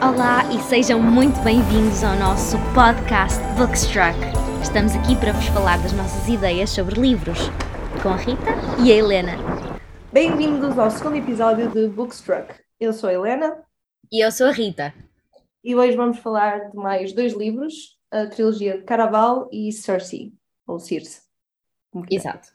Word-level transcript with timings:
Olá 0.00 0.44
e 0.52 0.60
sejam 0.62 1.00
muito 1.02 1.40
bem-vindos 1.42 2.02
ao 2.04 2.16
nosso 2.16 2.56
podcast 2.74 3.40
Bookstruck. 3.56 4.16
Estamos 4.62 4.94
aqui 4.94 5.16
para 5.16 5.32
vos 5.32 5.46
falar 5.48 5.78
das 5.82 5.92
nossas 5.92 6.28
ideias 6.28 6.70
sobre 6.70 7.00
livros, 7.00 7.38
com 8.02 8.10
a 8.10 8.16
Rita 8.16 8.50
e 8.84 8.92
a 8.92 8.94
Helena. 8.96 9.32
Bem-vindos 10.12 10.78
ao 10.78 10.90
segundo 10.90 11.16
episódio 11.16 11.70
de 11.70 11.88
Bookstruck. 11.88 12.54
Eu 12.78 12.92
sou 12.92 13.08
a 13.08 13.14
Helena 13.14 13.62
E 14.12 14.24
eu 14.24 14.30
sou 14.30 14.46
a 14.48 14.52
Rita. 14.52 14.94
e 15.64 15.74
hoje 15.74 15.96
vamos 15.96 16.18
falar 16.18 16.70
de 16.70 16.76
mais 16.76 17.12
dois 17.12 17.32
livros, 17.34 17.98
a 18.10 18.26
trilogia 18.26 18.78
de 18.78 18.84
Caraval 18.84 19.48
e 19.52 19.72
Circe, 19.72 20.32
ou 20.66 20.78
Circe. 20.78 21.22
Exato. 22.10 22.48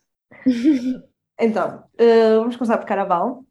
Então, 1.39 1.83
eh, 1.97 2.35
vamos 2.37 2.55
começar 2.55 2.77
por 2.77 2.85
Caraval. 2.85 3.43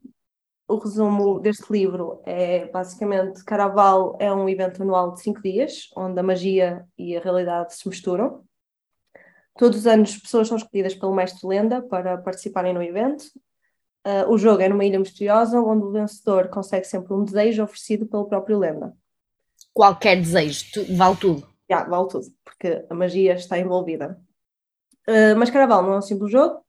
O 0.73 0.77
resumo 0.79 1.39
deste 1.39 1.71
livro 1.71 2.19
é 2.25 2.65
basicamente: 2.65 3.43
Caraval 3.45 4.17
é 4.19 4.33
um 4.33 4.49
evento 4.49 4.81
anual 4.81 5.13
de 5.13 5.21
cinco 5.21 5.39
dias, 5.39 5.87
onde 5.95 6.19
a 6.19 6.23
magia 6.23 6.83
e 6.97 7.15
a 7.15 7.21
realidade 7.21 7.75
se 7.75 7.87
misturam. 7.87 8.43
Todos 9.55 9.77
os 9.77 9.85
anos, 9.87 10.17
pessoas 10.17 10.47
são 10.47 10.57
escolhidas 10.57 10.95
pelo 10.95 11.13
mestre 11.13 11.47
Lenda 11.47 11.79
para 11.83 12.17
participarem 12.17 12.73
no 12.73 12.81
evento. 12.81 13.25
Eh, 14.03 14.25
o 14.25 14.35
jogo 14.35 14.63
é 14.63 14.67
numa 14.67 14.83
ilha 14.83 14.97
misteriosa, 14.99 15.61
onde 15.61 15.85
o 15.85 15.91
vencedor 15.91 16.47
consegue 16.49 16.87
sempre 16.87 17.13
um 17.13 17.23
desejo 17.23 17.63
oferecido 17.63 18.07
pelo 18.07 18.25
próprio 18.25 18.57
Lenda. 18.57 18.93
Qualquer 19.71 20.15
desejo, 20.15 20.71
tu- 20.73 20.95
vale 20.95 21.15
tudo. 21.17 21.47
Já, 21.69 21.83
vale 21.83 22.07
tudo, 22.07 22.25
porque 22.43 22.83
a 22.89 22.95
magia 22.95 23.35
está 23.35 23.59
envolvida. 23.59 24.19
Uh, 25.07 25.37
mas 25.37 25.51
Caraval 25.51 25.83
não 25.83 25.93
é 25.93 25.97
um 25.99 26.01
simples 26.01 26.31
jogo. 26.31 26.62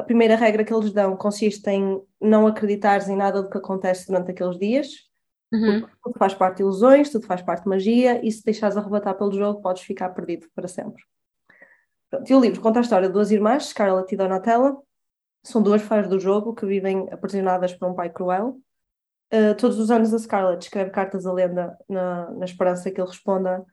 A 0.00 0.02
primeira 0.02 0.34
regra 0.34 0.64
que 0.64 0.72
eles 0.72 0.92
dão 0.92 1.14
consiste 1.14 1.68
em 1.68 2.00
não 2.18 2.46
acreditares 2.46 3.06
em 3.06 3.14
nada 3.14 3.42
do 3.42 3.50
que 3.50 3.58
acontece 3.58 4.06
durante 4.06 4.30
aqueles 4.30 4.58
dias. 4.58 4.88
Uhum. 5.52 5.86
Tudo 6.02 6.18
faz 6.18 6.32
parte 6.32 6.56
de 6.56 6.62
ilusões, 6.62 7.10
tudo 7.10 7.26
faz 7.26 7.42
parte 7.42 7.64
de 7.64 7.68
magia, 7.68 8.24
e 8.26 8.32
se 8.32 8.42
deixares 8.42 8.78
arrebatar 8.78 9.14
pelo 9.18 9.30
jogo, 9.30 9.60
podes 9.60 9.82
ficar 9.82 10.08
perdido 10.10 10.46
para 10.54 10.66
sempre. 10.66 11.02
Pronto, 12.08 12.30
e 12.30 12.34
o 12.34 12.40
livro 12.40 12.62
conta 12.62 12.78
a 12.78 12.82
história 12.82 13.08
de 13.08 13.12
duas 13.12 13.30
irmãs, 13.30 13.66
Scarlett 13.66 14.14
e 14.14 14.16
Donatella. 14.16 14.74
São 15.42 15.62
duas 15.62 15.82
fãs 15.82 16.08
do 16.08 16.18
jogo 16.18 16.54
que 16.54 16.64
vivem 16.64 17.06
aprisionadas 17.12 17.74
por 17.74 17.86
um 17.86 17.94
pai 17.94 18.08
cruel. 18.08 18.58
Uh, 19.32 19.54
todos 19.58 19.78
os 19.78 19.90
anos 19.90 20.14
a 20.14 20.18
Scarlett 20.18 20.64
escreve 20.64 20.90
cartas 20.90 21.26
à 21.26 21.32
lenda 21.32 21.76
na, 21.86 22.30
na 22.30 22.44
esperança 22.46 22.90
que 22.90 22.98
ele 22.98 23.08
responda 23.08 23.64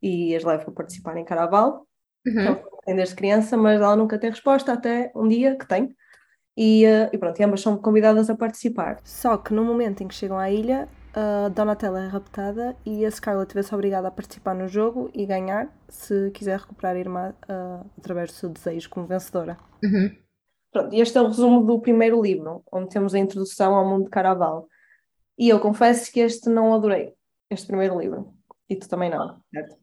e 0.00 0.34
as 0.36 0.44
leve 0.44 0.64
a 0.68 0.70
participar 0.70 1.16
em 1.16 1.24
Caraval. 1.24 1.88
Uhum. 2.24 2.40
Ela 2.40 2.71
tem 2.84 2.96
desde 2.96 3.14
criança, 3.14 3.56
mas 3.56 3.80
ela 3.80 3.96
nunca 3.96 4.18
tem 4.18 4.30
resposta 4.30 4.72
até 4.72 5.12
um 5.14 5.28
dia 5.28 5.56
que 5.56 5.66
tem. 5.66 5.94
E, 6.56 6.84
eh, 6.84 7.10
e 7.12 7.18
pronto, 7.18 7.40
e 7.40 7.44
ambas 7.44 7.60
são 7.60 7.78
convidadas 7.78 8.28
a 8.28 8.36
participar. 8.36 9.00
Só 9.04 9.36
que 9.38 9.54
no 9.54 9.64
momento 9.64 10.02
em 10.02 10.08
que 10.08 10.14
chegam 10.14 10.38
à 10.38 10.50
ilha, 10.50 10.88
a 11.14 11.48
Donatella 11.48 12.04
é 12.04 12.06
raptada 12.08 12.76
e 12.84 13.04
a 13.04 13.10
Scarlett 13.10 13.54
vê-se 13.54 13.74
obrigada 13.74 14.08
a 14.08 14.10
participar 14.10 14.54
no 14.54 14.66
jogo 14.66 15.10
e 15.14 15.26
ganhar 15.26 15.68
se 15.88 16.30
quiser 16.30 16.58
recuperar 16.58 16.96
a 16.96 16.98
irmã 16.98 17.34
ah, 17.48 17.84
através 17.98 18.30
do 18.30 18.34
seu 18.34 18.48
desejo 18.48 18.88
como 18.90 19.06
vencedora. 19.06 19.58
Uhum. 19.84 20.10
Pronto, 20.72 20.94
e 20.94 21.00
este 21.00 21.18
é 21.18 21.20
o 21.20 21.26
resumo 21.26 21.64
do 21.64 21.80
primeiro 21.80 22.20
livro, 22.20 22.62
onde 22.72 22.88
temos 22.88 23.14
a 23.14 23.18
introdução 23.18 23.74
ao 23.74 23.86
mundo 23.86 24.04
de 24.04 24.10
Caraval. 24.10 24.66
E 25.38 25.50
eu 25.50 25.60
confesso 25.60 26.10
que 26.10 26.20
este 26.20 26.48
não 26.48 26.72
adorei, 26.72 27.12
este 27.50 27.66
primeiro 27.66 27.98
livro. 28.00 28.32
E 28.68 28.76
tu 28.76 28.88
também 28.88 29.10
não, 29.10 29.38
certo? 29.52 29.81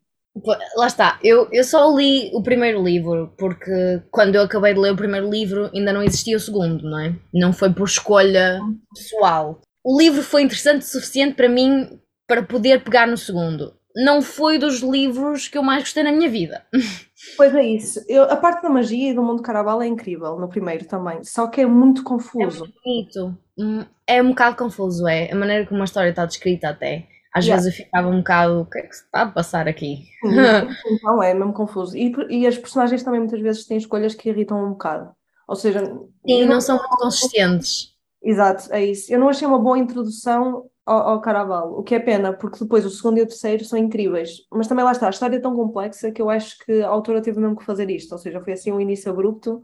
Lá 0.75 0.87
está, 0.87 1.19
eu, 1.23 1.47
eu 1.51 1.63
só 1.63 1.95
li 1.95 2.29
o 2.33 2.41
primeiro 2.43 2.83
livro, 2.83 3.33
porque 3.37 4.01
quando 4.11 4.35
eu 4.35 4.43
acabei 4.43 4.73
de 4.73 4.79
ler 4.79 4.91
o 4.93 4.97
primeiro 4.97 5.29
livro 5.29 5.69
ainda 5.73 5.91
não 5.93 6.03
existia 6.03 6.37
o 6.37 6.39
segundo, 6.39 6.83
não 6.89 6.99
é? 6.99 7.15
Não 7.33 7.51
foi 7.53 7.71
por 7.73 7.87
escolha 7.87 8.59
pessoal. 8.95 9.59
O 9.83 9.99
livro 9.99 10.21
foi 10.21 10.41
interessante 10.43 10.81
o 10.81 10.85
suficiente 10.85 11.35
para 11.35 11.49
mim 11.49 11.99
para 12.27 12.43
poder 12.43 12.83
pegar 12.83 13.07
no 13.07 13.17
segundo. 13.17 13.73
Não 13.95 14.21
foi 14.21 14.57
dos 14.59 14.81
livros 14.81 15.47
que 15.47 15.57
eu 15.57 15.63
mais 15.63 15.83
gostei 15.83 16.03
na 16.03 16.11
minha 16.11 16.29
vida. 16.29 16.63
Pois 17.35 17.53
é 17.53 17.63
isso. 17.63 17.99
Eu- 18.07 18.23
a 18.23 18.37
parte 18.37 18.61
da 18.61 18.69
magia 18.69 19.11
e 19.11 19.13
do 19.13 19.21
mundo 19.21 19.37
de 19.37 19.43
Caraval 19.43 19.81
é 19.81 19.87
incrível, 19.87 20.39
no 20.39 20.47
primeiro 20.47 20.85
também. 20.85 21.21
Só 21.25 21.47
que 21.47 21.59
é 21.59 21.65
muito 21.65 22.01
confuso. 22.01 22.63
Bonito. 22.83 23.37
Hum, 23.57 23.83
É 24.07 24.21
um 24.21 24.29
bocado 24.29 24.55
confuso, 24.55 25.05
é. 25.05 25.29
A 25.29 25.35
maneira 25.35 25.65
como 25.67 25.81
a 25.81 25.83
história 25.83 26.11
está 26.11 26.25
descrita 26.25 26.69
até. 26.69 27.07
Às 27.33 27.45
Yeah. 27.45 27.61
vezes 27.61 27.79
eu 27.79 27.85
ficava 27.85 28.07
um 28.07 28.17
bocado, 28.19 28.61
o 28.61 28.65
que 28.65 28.79
é 28.79 28.81
que 28.81 28.95
se 28.95 29.03
está 29.03 29.21
a 29.21 29.31
passar 29.31 29.67
aqui? 29.67 30.07
Então 30.91 31.21
é 31.21 31.33
mesmo 31.33 31.53
confuso. 31.53 31.95
E, 31.95 32.13
e 32.29 32.47
as 32.47 32.57
personagens 32.57 33.03
também 33.03 33.19
muitas 33.19 33.39
vezes 33.39 33.65
têm 33.65 33.77
escolhas 33.77 34.15
que 34.15 34.29
irritam 34.29 34.63
um 34.63 34.71
bocado. 34.71 35.11
Ou 35.47 35.55
seja, 35.55 35.79
Sim, 36.25 36.41
eu 36.41 36.47
não 36.47 36.61
são 36.61 36.77
muito 36.77 36.97
consistentes. 36.97 37.95
Exato, 38.21 38.71
é 38.73 38.83
isso. 38.83 39.11
Eu 39.11 39.19
não 39.19 39.29
achei 39.29 39.47
uma 39.47 39.59
boa 39.59 39.77
introdução 39.77 40.69
ao, 40.85 41.09
ao 41.09 41.21
Caraval, 41.21 41.71
o 41.77 41.83
que 41.83 41.95
é 41.95 41.99
pena, 41.99 42.33
porque 42.33 42.59
depois 42.59 42.85
o 42.85 42.89
segundo 42.89 43.17
e 43.19 43.21
o 43.21 43.27
terceiro 43.27 43.63
são 43.63 43.77
incríveis. 43.79 44.45
Mas 44.51 44.67
também 44.67 44.83
lá 44.83 44.91
está, 44.91 45.07
a 45.07 45.11
história 45.11 45.37
é 45.37 45.39
tão 45.39 45.55
complexa 45.55 46.11
que 46.11 46.21
eu 46.21 46.29
acho 46.29 46.57
que 46.59 46.81
a 46.81 46.87
autora 46.87 47.21
teve 47.21 47.39
mesmo 47.39 47.55
que 47.55 47.65
fazer 47.65 47.89
isto. 47.89 48.11
Ou 48.11 48.17
seja, 48.17 48.41
foi 48.41 48.53
assim 48.53 48.71
um 48.71 48.81
início 48.81 49.11
abrupto 49.11 49.63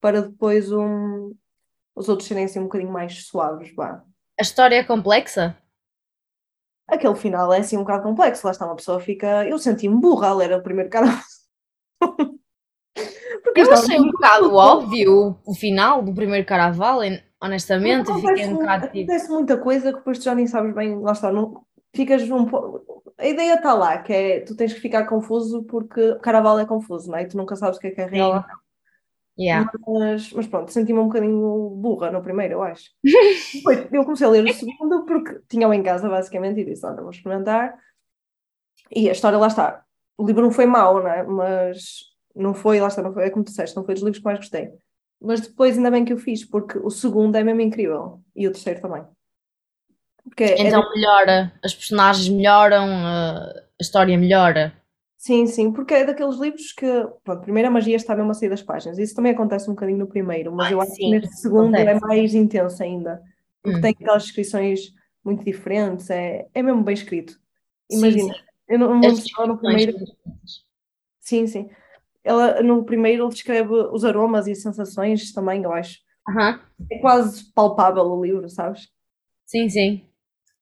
para 0.00 0.22
depois 0.22 0.70
um, 0.70 1.32
os 1.96 2.08
outros 2.08 2.28
serem 2.28 2.44
assim 2.44 2.60
um 2.60 2.64
bocadinho 2.64 2.92
mais 2.92 3.26
suaves. 3.26 3.74
Vá. 3.74 4.02
A 4.38 4.42
história 4.42 4.76
é 4.76 4.84
complexa? 4.84 5.56
Aquele 6.88 7.14
final 7.14 7.52
é 7.52 7.58
assim 7.60 7.76
um 7.76 7.80
bocado 7.80 8.02
complexo. 8.02 8.46
Lá 8.46 8.50
está, 8.52 8.66
uma 8.66 8.76
pessoa 8.76 9.00
fica. 9.00 9.46
Eu 9.48 9.58
senti-me 9.58 9.98
burra 10.00 10.28
a 10.28 10.34
ler 10.34 10.52
o 10.52 10.62
primeiro 10.62 10.90
Caraval. 10.90 11.18
Porque 13.42 13.60
Eu 13.60 13.72
achei 13.72 14.00
um 14.00 14.10
bocado 14.10 14.54
óbvio 14.54 15.38
o, 15.44 15.54
final 15.54 16.02
do 16.02 16.14
primeiro 16.14 16.46
Caraval, 16.46 17.04
en- 17.04 17.22
honestamente. 17.40 18.08
Eu 18.10 18.16
fiquei 18.16 18.46
um 18.46 18.54
Acontece, 18.54 18.54
bocado 18.54 18.82
tipo. 18.88 18.98
acontece 19.12 19.28
muita 19.30 19.56
coisa 19.58 19.92
que 19.92 19.98
depois 19.98 20.18
tu 20.18 20.24
já 20.24 20.34
nem 20.34 20.46
sabes 20.46 20.74
bem, 20.74 20.98
lá 20.98 21.12
está, 21.12 21.30
não, 21.32 21.62
ficas 21.94 22.22
um. 22.30 22.46
A 23.18 23.26
ideia 23.26 23.54
está 23.54 23.74
lá, 23.74 23.98
que 23.98 24.12
é 24.12 24.40
tu 24.40 24.56
tens 24.56 24.72
que 24.72 24.80
ficar 24.80 25.06
confuso 25.06 25.62
porque 25.64 26.00
o 26.12 26.18
Caraval 26.20 26.58
é 26.58 26.66
confuso, 26.66 27.10
não 27.10 27.18
é? 27.18 27.22
E 27.22 27.28
tu 27.28 27.36
nunca 27.36 27.54
sabes 27.54 27.76
o 27.76 27.80
que 27.80 27.88
é 27.88 27.90
que 27.90 28.00
é 28.00 28.06
real. 28.06 28.44
Yeah. 29.38 29.68
Mas, 29.86 30.32
mas 30.32 30.46
pronto, 30.46 30.70
senti-me 30.70 31.00
um 31.00 31.08
bocadinho 31.08 31.70
burra 31.70 32.10
no 32.10 32.22
primeiro, 32.22 32.54
eu 32.54 32.62
acho. 32.62 32.90
Depois 33.54 33.88
eu 33.92 34.04
comecei 34.04 34.26
a 34.26 34.30
ler 34.30 34.44
o 34.44 34.52
segundo 34.52 35.04
porque 35.04 35.40
tinha-o 35.48 35.74
em 35.74 35.82
casa, 35.82 36.08
basicamente, 36.08 36.60
e 36.60 36.64
disse: 36.64 36.86
Olha, 36.86 37.02
vou 37.02 37.10
experimentar. 37.10 37.76
E 38.94 39.08
a 39.08 39.12
história, 39.12 39.38
lá 39.38 39.48
está. 39.48 39.82
O 40.16 40.26
livro 40.26 40.42
não 40.42 40.52
foi 40.52 40.66
mau, 40.66 41.02
não 41.02 41.08
é? 41.08 41.22
Mas 41.24 42.14
não 42.34 42.54
foi, 42.54 42.80
lá 42.80 42.88
está, 42.88 43.02
não 43.02 43.12
foi, 43.12 43.24
é 43.24 43.30
como 43.30 43.44
tu 43.44 43.48
disseste, 43.48 43.76
não 43.76 43.84
foi 43.84 43.94
dos 43.94 44.02
livros 44.02 44.18
que 44.18 44.24
mais 44.24 44.38
gostei. 44.38 44.70
Mas 45.20 45.40
depois, 45.40 45.76
ainda 45.76 45.90
bem 45.90 46.04
que 46.04 46.12
eu 46.12 46.18
fiz, 46.18 46.44
porque 46.44 46.78
o 46.78 46.90
segundo 46.90 47.36
é 47.36 47.42
mesmo 47.42 47.60
incrível 47.60 48.20
e 48.36 48.46
o 48.46 48.52
terceiro 48.52 48.80
também. 48.80 49.02
Porque 50.22 50.44
é 50.44 50.62
Então 50.62 50.82
melhora, 50.94 51.52
as 51.62 51.74
personagens 51.74 52.28
melhoram, 52.28 52.86
a 52.88 53.54
história 53.80 54.16
melhora. 54.16 54.72
Sim, 55.24 55.46
sim, 55.46 55.72
porque 55.72 55.94
é 55.94 56.04
daqueles 56.04 56.36
livros 56.36 56.70
que, 56.72 56.84
pronto, 57.24 57.40
primeiro 57.40 57.68
a 57.68 57.70
magia 57.70 57.96
está 57.96 58.14
mesmo 58.14 58.30
a 58.30 58.34
sair 58.34 58.50
das 58.50 58.62
páginas. 58.62 58.98
Isso 58.98 59.14
também 59.14 59.32
acontece 59.32 59.70
um 59.70 59.72
bocadinho 59.72 59.96
no 59.96 60.06
primeiro, 60.06 60.52
mas 60.52 60.66
Ai, 60.66 60.72
eu 60.74 60.80
acho 60.82 60.90
que 60.90 60.96
sim, 60.96 61.10
neste 61.12 61.34
segundo 61.36 61.74
é 61.74 61.94
acontece. 61.94 62.06
mais 62.06 62.34
intenso 62.34 62.82
ainda, 62.82 63.22
porque 63.62 63.78
Hum. 63.78 63.80
tem 63.80 63.90
aquelas 63.98 64.24
descrições 64.24 64.80
muito 65.24 65.42
diferentes, 65.42 66.10
é, 66.10 66.46
é 66.52 66.62
mesmo 66.62 66.84
bem 66.84 66.92
escrito. 66.92 67.40
Sim, 67.90 67.96
Imagina, 67.96 68.34
sim. 68.34 68.40
eu 68.68 68.78
não, 68.78 68.94
não 69.00 69.16
só 69.16 69.46
no 69.46 69.56
primeiro, 69.56 69.94
sim, 71.22 71.46
sim. 71.46 71.70
Ela, 72.22 72.62
no 72.62 72.84
primeiro 72.84 73.22
ele 73.24 73.30
descreve 73.32 73.72
os 73.72 74.04
aromas 74.04 74.46
e 74.46 74.54
sensações 74.54 75.32
também, 75.32 75.62
eu 75.62 75.72
acho. 75.72 76.00
Aham. 76.28 76.60
É 76.90 76.98
quase 76.98 77.50
palpável 77.54 78.04
o 78.04 78.22
livro, 78.22 78.46
sabes? 78.50 78.90
Sim, 79.46 79.70
sim. 79.70 80.06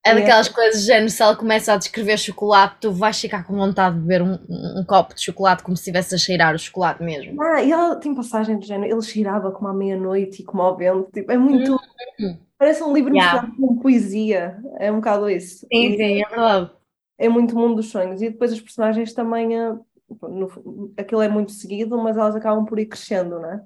É 0.04 0.10
É. 0.10 0.14
daquelas 0.14 0.48
coisas, 0.48 0.80
de 0.80 0.86
género, 0.86 1.08
se 1.10 1.22
ela 1.22 1.36
começa 1.36 1.72
a 1.72 1.76
descrever 1.76 2.18
chocolate, 2.18 2.76
tu 2.80 2.90
vais 2.90 3.20
ficar 3.20 3.44
com 3.44 3.54
vontade 3.54 3.94
de 3.96 4.00
beber 4.02 4.22
um, 4.22 4.32
um- 4.48 4.80
um 4.80 4.84
copo 4.84 5.14
de 5.14 5.22
chocolate 5.22 5.62
como 5.62 5.76
se 5.76 5.82
estivesse 5.82 6.14
a 6.14 6.18
cheirar 6.18 6.54
o 6.54 6.58
chocolate 6.58 7.02
mesmo. 7.02 7.40
Ah, 7.40 7.62
e 7.62 7.70
ela 7.70 7.94
tem 7.96 8.12
passagem 8.14 8.58
do 8.58 8.64
género, 8.66 8.92
ele 8.92 9.02
cheirava 9.02 9.52
como 9.52 9.68
à 9.68 9.72
meia-noite 9.74 10.42
e 10.42 10.44
como 10.44 10.62
ao 10.62 10.76
vento, 10.76 11.08
tipo, 11.12 11.30
é 11.30 11.38
muito, 11.38 11.76
Hum. 12.20 12.36
parece 12.58 12.82
um 12.82 12.92
livro 12.92 13.14
Yeah. 13.14 13.42
misturado 13.42 13.56
com 13.60 13.76
poesia, 13.80 14.58
é 14.78 14.90
um 14.90 14.96
bocado 14.96 15.30
isso. 15.30 15.66
Sim, 15.72 15.96
sim, 15.96 16.20
é 16.22 16.28
verdade. 16.28 16.70
é 17.18 17.28
muito 17.28 17.54
mundo 17.54 17.76
dos 17.76 17.88
sonhos. 17.90 18.20
E 18.20 18.30
depois 18.30 18.52
as 18.52 18.60
personagens 18.60 19.12
também, 19.14 19.56
eh, 19.56 19.72
no, 20.20 20.92
aquilo 20.98 21.22
é 21.22 21.28
muito 21.28 21.52
seguido, 21.52 21.96
mas 21.96 22.16
elas 22.16 22.34
acabam 22.34 22.64
por 22.64 22.78
ir 22.80 22.86
crescendo, 22.86 23.38
não 23.38 23.48
é? 23.52 23.62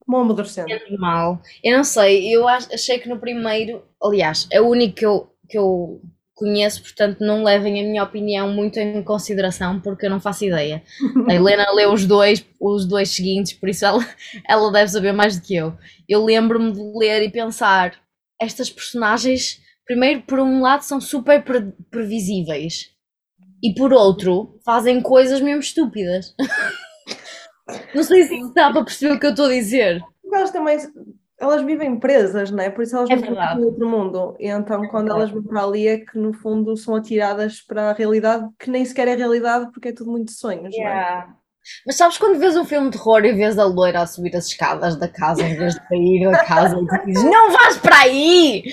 Como 0.00 0.18
amadurecendo. 0.18 0.70
É 0.70 0.90
normal. 0.90 1.40
Eu 1.62 1.76
não 1.78 1.84
sei, 1.84 2.28
eu 2.34 2.46
ach- 2.46 2.68
achei 2.72 2.98
que 2.98 3.08
no 3.08 3.18
primeiro, 3.18 3.82
aliás, 4.02 4.46
é 4.52 4.60
o 4.60 4.68
único 4.68 4.96
que 4.96 5.06
eu, 5.06 5.33
que 5.48 5.58
eu 5.58 6.00
conheço, 6.34 6.82
portanto 6.82 7.20
não 7.20 7.44
levem 7.44 7.80
a 7.80 7.84
minha 7.84 8.02
opinião 8.02 8.52
muito 8.52 8.78
em 8.78 9.02
consideração, 9.04 9.80
porque 9.80 10.06
eu 10.06 10.10
não 10.10 10.20
faço 10.20 10.44
ideia. 10.44 10.82
A 11.28 11.34
Helena 11.34 11.70
leu 11.72 11.92
os 11.92 12.04
dois, 12.06 12.44
os 12.60 12.84
dois 12.86 13.10
seguintes, 13.10 13.52
por 13.52 13.68
isso 13.68 13.84
ela, 13.84 14.04
ela 14.48 14.72
deve 14.72 14.90
saber 14.90 15.12
mais 15.12 15.36
do 15.38 15.46
que 15.46 15.54
eu. 15.54 15.76
Eu 16.08 16.24
lembro-me 16.24 16.72
de 16.72 16.80
ler 16.98 17.22
e 17.22 17.30
pensar, 17.30 17.94
estas 18.40 18.68
personagens, 18.68 19.60
primeiro, 19.86 20.22
por 20.22 20.40
um 20.40 20.60
lado, 20.60 20.82
são 20.82 21.00
super 21.00 21.42
pre- 21.44 21.72
previsíveis. 21.90 22.90
E 23.62 23.72
por 23.74 23.92
outro, 23.92 24.58
fazem 24.64 25.00
coisas 25.00 25.40
mesmo 25.40 25.60
estúpidas. 25.60 26.34
Não 27.94 28.02
sei 28.02 28.24
se 28.24 28.54
dá 28.54 28.70
para 28.70 28.84
perceber 28.84 29.14
o 29.14 29.20
que 29.20 29.26
eu 29.26 29.30
estou 29.30 29.46
a 29.46 29.50
dizer. 29.50 30.02
Porque 30.20 30.36
elas 30.36 30.50
também, 30.50 30.76
elas 31.44 31.62
vivem 31.62 31.98
presas, 31.98 32.50
não 32.50 32.62
é? 32.62 32.70
Por 32.70 32.82
isso 32.82 32.96
elas 32.96 33.10
É 33.10 33.14
não 33.14 33.20
estão 33.20 33.34
verdade. 33.34 33.60
no 33.60 33.66
outro 33.66 33.88
mundo. 33.88 34.36
E 34.38 34.48
então, 34.48 34.86
quando 34.88 35.06
verdade. 35.08 35.20
elas 35.20 35.30
vão 35.30 35.42
para 35.42 35.62
ali, 35.64 35.86
é 35.88 35.98
que 35.98 36.18
no 36.18 36.32
fundo 36.32 36.76
são 36.76 36.94
atiradas 36.96 37.60
para 37.60 37.90
a 37.90 37.92
realidade, 37.92 38.48
que 38.58 38.70
nem 38.70 38.84
sequer 38.84 39.08
é 39.08 39.14
realidade, 39.14 39.70
porque 39.72 39.88
é 39.88 39.92
tudo 39.92 40.10
muito 40.10 40.32
sonhos, 40.32 40.74
não 40.76 40.84
é? 40.84 40.88
Yeah. 40.88 41.34
Mas 41.86 41.96
sabes 41.96 42.18
quando 42.18 42.38
vês 42.38 42.56
um 42.56 42.64
filme 42.64 42.90
de 42.90 42.98
terror 42.98 43.24
e 43.24 43.32
vês 43.32 43.58
a 43.58 43.64
loira 43.64 44.02
a 44.02 44.06
subir 44.06 44.36
as 44.36 44.48
escadas 44.48 44.96
da 44.96 45.08
casa 45.08 45.42
em 45.42 45.56
vez 45.56 45.74
de 45.74 45.88
sair 45.88 46.30
da 46.30 46.44
casa 46.44 46.78
e 46.78 47.06
dizes 47.06 47.24
não 47.24 47.50
vais 47.52 47.78
para 47.78 48.00
aí! 48.00 48.64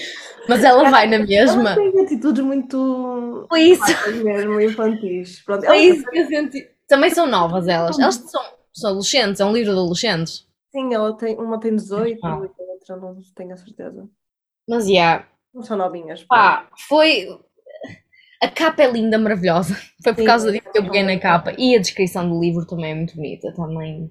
Mas 0.50 0.64
ela 0.64 0.90
vai 0.90 1.08
na 1.08 1.20
mesma. 1.20 1.72
Elas 1.72 1.76
têm 1.94 2.02
atitudes 2.04 2.44
muito 2.44 3.46
Foi 3.48 3.62
isso, 3.62 3.84
mesmo, 4.24 4.60
infantis. 4.60 5.42
Pronto, 5.46 5.66
foi 5.66 5.78
isso 5.78 6.04
que 6.04 6.20
eu 6.20 6.28
senti. 6.28 6.68
Também 6.88 7.10
são 7.12 7.26
novas 7.28 7.68
elas. 7.68 7.98
Elas 7.98 8.16
são, 8.16 8.42
são 8.74 8.90
adolescentes, 8.90 9.40
é 9.40 9.46
um 9.46 9.54
livro 9.54 9.72
de 9.72 9.80
adolescentes. 9.80 10.46
Sim, 10.72 10.94
ela 10.94 11.16
tem, 11.18 11.36
uma 11.38 11.60
tem 11.60 11.76
18 11.76 12.20
Ah. 12.26 12.30
e 12.30 12.62
a 12.62 12.72
outra 12.72 12.96
não 12.98 13.20
tenho 13.36 13.54
a 13.54 13.58
certeza. 13.58 14.10
Mas 14.68 14.88
yeah, 14.88 15.28
Não 15.54 15.62
são 15.64 15.78
novinhas. 15.78 16.24
pá, 16.24 16.70
foi. 16.88 17.28
A 18.42 18.48
capa 18.50 18.82
é 18.84 18.92
linda, 18.92 19.18
maravilhosa. 19.20 19.76
Foi 20.04 20.14
por 20.14 20.22
Sim, 20.22 20.26
causa 20.26 20.52
disso 20.52 20.72
que 20.72 20.80
eu 20.80 20.84
peguei 20.84 21.04
na 21.04 21.20
capa. 21.20 21.54
E 21.60 21.76
a 21.76 21.80
descrição 21.80 22.28
do 22.28 22.40
livro 22.40 22.66
também 22.66 22.92
é 22.92 22.96
muito 22.96 23.16
bonita. 23.16 23.54
Também. 23.54 24.10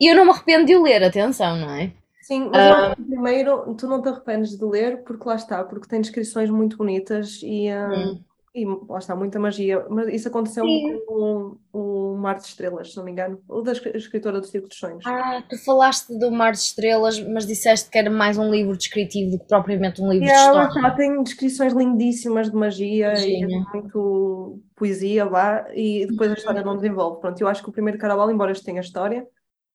E 0.00 0.10
eu 0.10 0.16
não 0.16 0.24
me 0.24 0.30
arrependo 0.32 0.66
de 0.66 0.74
o 0.74 0.82
ler, 0.82 1.04
atenção, 1.04 1.56
não 1.56 1.70
é? 1.70 1.92
Sim, 2.22 2.48
mas 2.50 2.66
Ah. 2.66 2.94
que 2.96 3.02
primeiro 3.02 3.74
tu 3.76 3.86
não 3.86 4.02
te 4.02 4.08
arrependes 4.08 4.56
de 4.58 4.64
ler 4.64 5.04
porque 5.04 5.28
lá 5.28 5.36
está, 5.36 5.62
porque 5.62 5.86
tem 5.88 6.00
descrições 6.00 6.50
muito 6.50 6.76
bonitas 6.76 7.40
e, 7.44 7.68
ah, 7.68 7.88
Hum. 7.88 8.24
E 8.54 8.64
lá 8.64 8.98
está, 8.98 9.14
muita 9.14 9.38
magia. 9.38 9.86
Mas 9.88 10.08
isso 10.08 10.28
aconteceu 10.28 10.64
Sim. 10.64 11.00
com 11.06 11.56
o, 11.72 12.12
o 12.14 12.16
Mar 12.18 12.36
de 12.38 12.46
Estrelas, 12.46 12.90
se 12.90 12.96
não 12.96 13.04
me 13.04 13.12
engano, 13.12 13.40
o 13.48 13.62
da 13.62 13.72
escri- 13.72 13.96
escritora 13.96 14.40
do 14.40 14.46
Circo 14.46 14.68
dos 14.68 14.76
Sonhos. 14.78 15.04
Ah, 15.06 15.42
tu 15.48 15.56
falaste 15.64 16.18
do 16.18 16.30
Mar 16.30 16.52
de 16.52 16.58
Estrelas, 16.58 17.20
mas 17.20 17.46
disseste 17.46 17.88
que 17.88 17.96
era 17.98 18.10
mais 18.10 18.36
um 18.38 18.50
livro 18.50 18.76
descritivo 18.76 19.30
do 19.32 19.38
que 19.38 19.46
propriamente 19.46 20.02
um 20.02 20.10
livro 20.10 20.26
de 20.26 20.32
ela 20.32 20.64
história. 20.64 20.86
está, 20.86 20.90
tem 20.96 21.22
descrições 21.22 21.72
lindíssimas 21.72 22.50
de 22.50 22.56
magia 22.56 23.12
e 23.24 23.40
Magia. 23.46 23.66
muito 23.72 24.60
poesia, 24.74 25.24
vá, 25.26 25.66
e 25.74 26.06
depois 26.06 26.30
a 26.30 26.34
história 26.34 26.62
não 26.62 26.74
desenvolve. 26.76 27.20
Pronto, 27.20 27.40
eu 27.40 27.46
acho 27.48 27.62
que 27.62 27.68
o 27.68 27.72
primeiro 27.72 27.98
Caraval, 27.98 28.30
embora 28.30 28.50
este 28.50 28.64
tenha 28.64 28.80
história, 28.80 29.26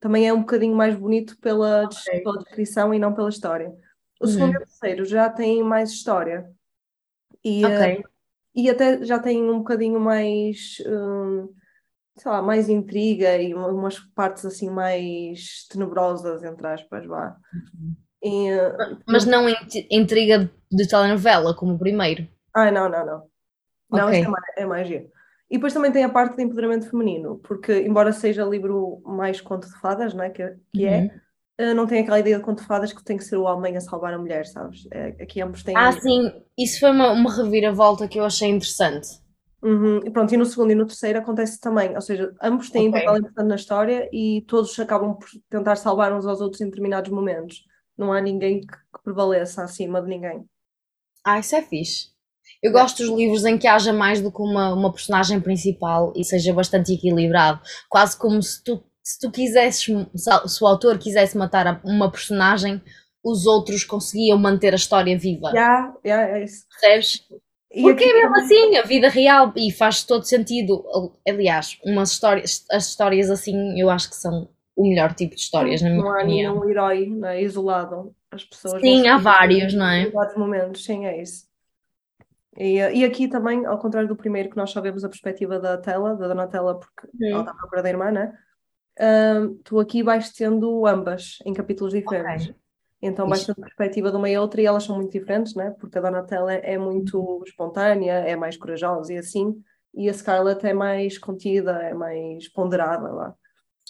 também 0.02 0.28
é 0.28 0.34
um 0.34 0.42
bocadinho 0.42 0.76
mais 0.76 0.96
bonito 0.96 1.38
pela, 1.40 1.86
des- 1.86 2.06
Ok. 2.08 2.20
pela 2.24 2.38
descrição 2.40 2.94
e 2.94 3.00
não 3.00 3.14
pela 3.14 3.30
história. 3.30 3.74
O 4.20 4.26
Uhum. 4.26 4.32
segundo 4.32 4.54
e 4.54 4.58
o 4.58 4.60
terceiro 4.60 5.06
já 5.06 5.30
têm 5.30 5.64
mais 5.64 5.92
história. 5.92 6.50
E, 7.44 7.64
eh, 7.64 7.68
Ok. 7.68 8.04
E 8.56 8.70
até 8.70 9.04
já 9.04 9.20
têm 9.20 9.44
um 9.50 9.60
bocadinho 9.60 10.00
mais, 10.00 10.78
hum, 10.88 11.50
sei 12.18 12.32
lá, 12.32 12.42
mais 12.42 12.70
intriga 12.70 13.38
e 13.38 13.54
uma- 13.54 13.68
umas 13.68 14.00
partes 14.00 14.46
assim 14.46 14.70
mais 14.70 15.68
tenebrosas, 15.70 16.44
entre 16.44 16.66
aspas, 16.68 17.06
vá. 17.06 17.36
E, 18.24 18.50
eh, 18.50 18.78
Mas 19.08 19.26
não 19.26 19.48
int- 19.50 19.88
intriga 19.92 20.50
de, 20.72 20.88
telenovela, 20.88 21.54
como 21.56 21.74
o 21.76 21.80
primeiro. 21.80 22.28
Ai, 22.56 22.72
não, 22.72 22.90
não, 22.90 23.06
não. 23.06 23.28
Não, 23.92 24.06
Ok. 24.08 24.20
isto 24.20 24.28
é 24.28 24.32
mais, 24.32 24.46
é 24.58 24.66
mais 24.66 24.88
giro. 24.88 25.12
E 25.50 25.56
depois 25.58 25.74
também 25.74 25.92
tem 25.92 26.04
a 26.04 26.10
parte 26.10 26.36
de 26.36 26.44
empoderamento 26.44 26.90
feminino, 26.90 27.38
porque 27.40 27.82
embora 27.82 28.12
seja 28.12 28.44
livro 28.44 29.02
mais 29.06 29.40
conto 29.42 29.68
de 29.68 29.80
fadas, 29.80 30.14
não 30.14 30.24
é? 30.24 30.30
Que, 30.32 30.56
que 30.74 30.86
Uhum. 30.86 30.94
é, 30.94 31.20
não 31.76 31.88
tem 31.88 32.02
aquela 32.02 32.20
ideia 32.20 32.38
de 32.38 32.44
conto 32.44 32.64
fadas 32.66 32.92
que 32.94 33.04
tem 33.04 33.18
que 33.18 33.24
ser 33.24 33.38
o 33.38 33.44
homem 33.44 33.78
a 33.78 33.82
salvar 33.82 34.14
a 34.14 34.20
mulher, 34.20 34.46
sabes? 34.46 34.88
É, 34.92 35.10
aqui 35.22 35.42
ambos 35.42 35.64
têm. 35.64 35.76
Ah, 35.76 35.92
sim, 35.92 36.32
isso 36.58 36.80
foi 36.80 36.90
uma, 36.90 37.12
uma 37.12 37.32
reviravolta 37.32 38.08
que 38.08 38.20
eu 38.20 38.26
achei 38.26 38.50
interessante. 38.50 39.08
Uhum. 39.64 40.00
E 40.06 40.12
pronto, 40.12 40.34
e 40.34 40.38
no 40.38 40.46
segundo 40.46 40.72
e 40.72 40.76
no 40.76 40.86
terceiro 40.86 41.18
acontece 41.20 41.60
também, 41.60 41.96
ou 41.96 42.02
seja, 42.02 42.32
ambos 42.42 42.70
têm 42.70 42.90
um 42.90 42.92
Ok. 42.92 43.02
papel 43.02 43.18
importante 43.18 43.48
na 43.48 43.56
história 43.56 44.10
e 44.14 44.44
todos 44.48 44.78
acabam 44.80 45.16
por 45.18 45.28
tentar 45.50 45.76
salvar 45.76 46.14
uns 46.14 46.26
aos 46.26 46.40
outros 46.40 46.62
em 46.62 46.66
determinados 46.66 47.12
momentos. 47.12 47.64
Não 47.98 48.14
há 48.14 48.22
ninguém 48.22 48.62
que, 48.62 48.68
que 48.68 49.04
prevaleça 49.04 49.64
acima 49.64 50.02
de 50.02 50.08
ninguém. 50.10 50.46
Ah, 51.24 51.40
isso 51.40 51.56
é 51.56 51.62
fixe. 51.62 52.10
Eu 52.62 52.72
gosto 52.72 53.04
dos 53.04 53.16
livros 53.18 53.46
em 53.46 53.58
que 53.58 53.68
haja 53.68 53.92
mais 53.92 54.22
do 54.22 54.32
que 54.32 54.42
uma, 54.42 54.74
uma 54.74 54.92
personagem 54.92 55.40
principal 55.42 56.14
e 56.16 56.24
seja 56.24 56.54
bastante 56.54 56.94
equilibrado. 56.94 57.60
Quase 57.90 58.18
como 58.18 58.42
se 58.42 58.64
tu, 58.64 58.84
se 59.06 59.20
tu 59.20 59.30
quisesses, 59.30 59.86
se 59.86 60.64
o 60.64 60.68
autor 60.68 60.98
quisesse 60.98 61.38
matar 61.38 61.80
uma 61.86 62.12
personagem, 62.12 62.82
os 63.24 63.46
outros 63.46 63.84
conseguiam 63.84 64.36
manter 64.36 64.74
a 64.74 64.78
história 64.78 65.16
viva. 65.16 65.52
Já, 65.52 65.94
já, 66.04 66.22
é 66.24 66.44
isso. 66.44 66.66
Percebes? 66.70 67.28
Porque 67.84 68.04
é 68.04 68.14
mesmo 68.14 68.36
assim, 68.38 68.78
a 68.78 68.82
vida 68.82 69.08
real, 69.08 69.54
e 69.56 69.72
faz 69.72 70.04
todo 70.04 70.24
sentido. 70.24 70.84
Aliás, 71.28 71.78
umas 71.86 72.12
histórias, 72.14 72.66
as 72.72 72.88
histórias 72.88 73.30
assim, 73.30 73.80
eu 73.80 73.92
acho 73.92 74.10
que 74.10 74.16
são 74.16 74.50
o 74.76 74.90
melhor 74.90 75.14
tipo 75.14 75.36
de 75.36 75.42
histórias, 75.42 75.82
na 75.84 75.90
minha 75.90 76.02
não 76.02 76.10
há 76.10 76.24
opinião. 76.24 76.54
nenhum 76.56 76.70
herói, 76.70 77.08
não 77.08 77.28
é, 77.28 77.44
isolado. 77.44 78.16
As 78.32 78.44
pessoas 78.44 78.82
Sim, 78.82 79.08
há 79.08 79.18
vários, 79.18 79.74
não 79.74 79.86
é? 79.88 80.02
em 80.04 80.12
vários 80.12 80.36
momentos, 80.36 80.84
sim, 80.84 81.06
é 81.06 81.22
isso. 81.22 81.46
E, 82.58 82.78
e 82.78 83.06
aqui 83.06 83.28
também, 83.28 83.66
ao 83.66 83.78
contrário 83.78 84.08
do 84.08 84.16
primeiro, 84.16 84.50
que 84.50 84.58
nós 84.58 84.72
só 84.72 84.82
vemos 84.82 85.04
a 85.04 85.10
perspectiva 85.10 85.60
da 85.60 85.78
Tela, 85.78 86.16
da 86.16 86.28
Donatella, 86.28 86.80
porque 86.80 87.08
ela 87.22 87.42
está 87.42 87.52
à 87.52 87.56
procura 87.56 87.84
da 87.84 87.90
irmã, 87.90 88.12
né? 88.12 88.34
Ahm, 89.00 89.58
tu 89.64 89.80
aqui 89.80 90.04
vais 90.04 90.32
tendo 90.32 90.86
ambas 90.88 91.40
em 91.46 91.54
capítulos 91.54 91.94
diferentes. 91.94 92.54
Então 93.02 93.28
vais 93.30 93.46
tendo 93.46 93.58
perspectiva 93.62 94.10
de 94.12 94.18
uma 94.18 94.30
e 94.30 94.38
outra 94.38 94.62
e 94.62 94.66
elas 94.66 94.84
são 94.84 94.96
muito 94.96 95.12
diferentes, 95.12 95.54
né? 95.56 95.72
Porque 95.80 95.98
a 95.98 96.02
Donatella 96.02 96.54
é 96.54 96.78
muito 96.78 97.44
espontânea, 97.46 98.14
é 98.14 98.36
mais 98.36 98.58
corajosa 98.58 99.14
e 99.14 99.18
assim, 99.18 99.54
e 99.94 100.10
a 100.10 100.14
Scarlett 100.14 100.66
é 100.66 100.74
mais 100.74 101.18
contida, 101.18 101.74
é 101.84 101.94
mais 101.94 102.48
ponderada 102.50 103.12
lá. 103.12 103.36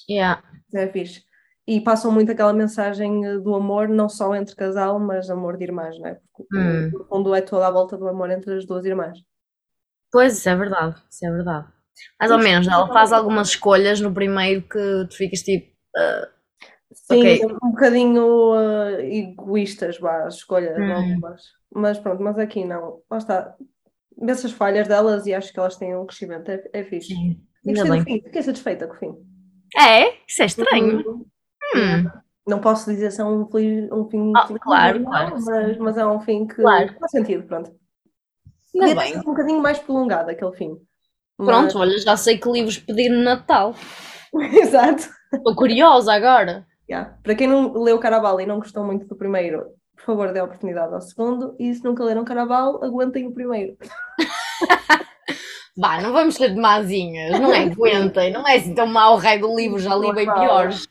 Yeah. 0.08 0.42
É 0.74 0.88
fixe. 0.88 1.24
E 1.68 1.82
passam 1.82 2.12
muito 2.12 2.32
aquela 2.32 2.54
mensagem 2.54 3.26
eh, 3.26 3.38
do 3.40 3.56
amor, 3.56 3.88
não 3.90 4.08
só 4.08 4.36
entre 4.36 4.56
casal, 4.56 5.00
mas 5.00 5.30
amor 5.30 5.58
de 5.58 5.64
irmãs, 5.64 5.98
né? 6.00 6.18
Porque 6.34 6.58
Hum. 6.58 6.92
no 6.92 7.06
fundo 7.06 7.34
é 7.34 7.42
toda 7.42 7.68
a 7.68 7.72
volta 7.72 7.98
do 7.98 8.08
amor 8.08 8.30
entre 8.30 8.54
as 8.56 8.66
duas 8.66 8.86
irmãs. 8.86 9.18
Pois, 10.12 10.34
isso 10.38 10.50
é 10.50 10.56
verdade, 10.56 10.96
isso 11.12 11.26
é 11.26 11.32
verdade. 11.32 11.68
Mais 12.20 12.32
ou 12.32 12.38
menos, 12.40 12.68
ela 12.68 12.88
faz 12.88 13.12
algumas 13.14 13.50
escolhas 13.50 14.00
no 14.02 14.14
primeiro 14.14 14.62
que 14.62 15.08
tu 15.10 15.16
ficas 15.16 15.40
tipo. 15.42 15.74
ah, 15.96 16.30
Sim, 16.94 17.20
Ok. 17.20 17.46
um 17.62 17.72
bocadinho 17.72 18.56
eh, 18.56 19.18
egoístas, 19.18 20.00
vá, 20.00 20.26
as 20.26 20.36
escolhas, 20.36 20.78
Hum. 20.78 20.92
algumas. 20.94 21.42
Mas 21.74 22.00
pronto, 22.00 22.24
mas 22.24 22.38
aqui 22.40 22.64
não. 22.64 23.02
Lá 23.10 23.18
está. 23.18 23.56
Vê 24.18 24.32
as 24.32 24.52
falhas 24.52 24.88
delas 24.88 25.26
e 25.26 25.34
acho 25.34 25.52
que 25.52 25.60
elas 25.60 25.76
têm 25.76 25.96
um 25.98 26.06
crescimento, 26.06 26.50
é, 26.50 26.64
é 26.74 26.84
fixe. 26.84 27.08
sim, 27.14 27.42
E 27.66 27.74
gostei 27.74 27.92
do 28.00 28.04
fim, 28.06 28.22
fiquei 28.24 28.42
satisfeita 28.44 28.88
com 28.88 28.94
o 28.94 28.98
fim. 28.98 29.14
É, 29.78 30.14
isso 30.26 30.42
é 30.42 30.46
estranho. 30.46 31.04
Uhum. 31.06 31.26
Hum, 31.76 32.10
Não 32.48 32.62
posso 32.62 32.90
dizer 32.90 33.12
se 33.12 33.20
é 33.20 33.26
um, 33.26 33.46
feliz, 33.50 33.92
um 33.92 34.08
fim 34.10 34.32
Ah, 34.38 34.48
feliz 34.48 34.62
claro, 34.62 35.00
não, 35.00 35.10
claro 35.12 35.36
mas, 35.44 35.78
mas 35.78 35.98
é 35.98 36.06
um 36.06 36.20
fim 36.22 36.48
que 36.48 36.56
Claro. 36.62 36.96
faz 36.98 37.12
sentido, 37.12 37.46
pronto. 37.46 37.76
ainda 38.74 38.96
bem. 39.02 39.18
um 39.18 39.24
bocadinho 39.24 39.62
mais 39.62 39.80
prolongado 39.80 40.30
aquele 40.32 40.54
fim. 40.56 40.78
Mas- 41.38 41.48
Pronto, 41.48 41.80
olha, 41.80 41.98
já 42.00 42.16
sei 42.16 42.38
que 42.38 42.50
livros 42.50 42.78
pedir 42.78 43.10
no 43.10 43.24
Natal. 43.24 43.76
Exato. 44.54 45.10
Estou 45.34 45.56
curiosa 45.56 46.14
agora. 46.14 46.66
Yeah. 46.90 47.18
Para 47.24 47.36
quem 47.36 47.48
não 47.48 47.74
leu 47.82 48.00
Caraval 48.00 48.40
e 48.40 48.46
não 48.46 48.60
gostou 48.60 48.84
muito 48.84 49.06
do 49.08 49.16
primeiro, 49.16 49.66
por 49.96 50.06
favor, 50.06 50.32
dê 50.32 50.40
a 50.40 50.44
oportunidade 50.44 50.94
ao 50.94 51.02
segundo. 51.02 51.56
E 51.60 51.74
se 51.74 51.84
nunca 51.84 52.04
leram 52.04 52.24
Caraval, 52.24 52.84
aguentem 52.84 53.28
o 53.28 53.34
primeiro. 53.34 53.76
Vá, 55.78 56.00
não 56.00 56.14
vamos 56.14 56.36
ser 56.36 56.54
demazinhas, 56.54 57.38
não 57.38 57.54
é? 57.54 57.64
Aguentem, 57.64 58.32
não 58.32 58.48
é 58.48 58.56
assim 58.56 58.74
tão 58.74 58.88
mau 58.88 59.16
o 59.16 59.18
rei 59.18 59.40
do 59.40 59.54
livro, 59.54 59.78
já 59.78 59.94
li 59.94 60.14
bem 60.14 60.26
piores. 60.26 60.88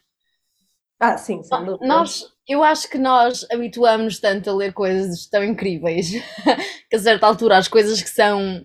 Ah, 1.00 1.16
sim, 1.16 1.42
sem 1.42 1.64
dúvida. 1.64 1.86
Nós, 1.86 2.24
eu 2.46 2.62
acho 2.62 2.90
que 2.90 2.98
nós 2.98 3.46
habituamos 3.50 4.20
tanto 4.20 4.50
a 4.50 4.54
ler 4.54 4.74
coisas 4.74 5.26
tão 5.26 5.42
incríveis 5.42 6.10
que 6.90 6.96
a 6.96 6.98
certa 6.98 7.26
altura 7.26 7.56
as 7.56 7.66
coisas 7.66 8.02
que 8.02 8.10
são 8.10 8.64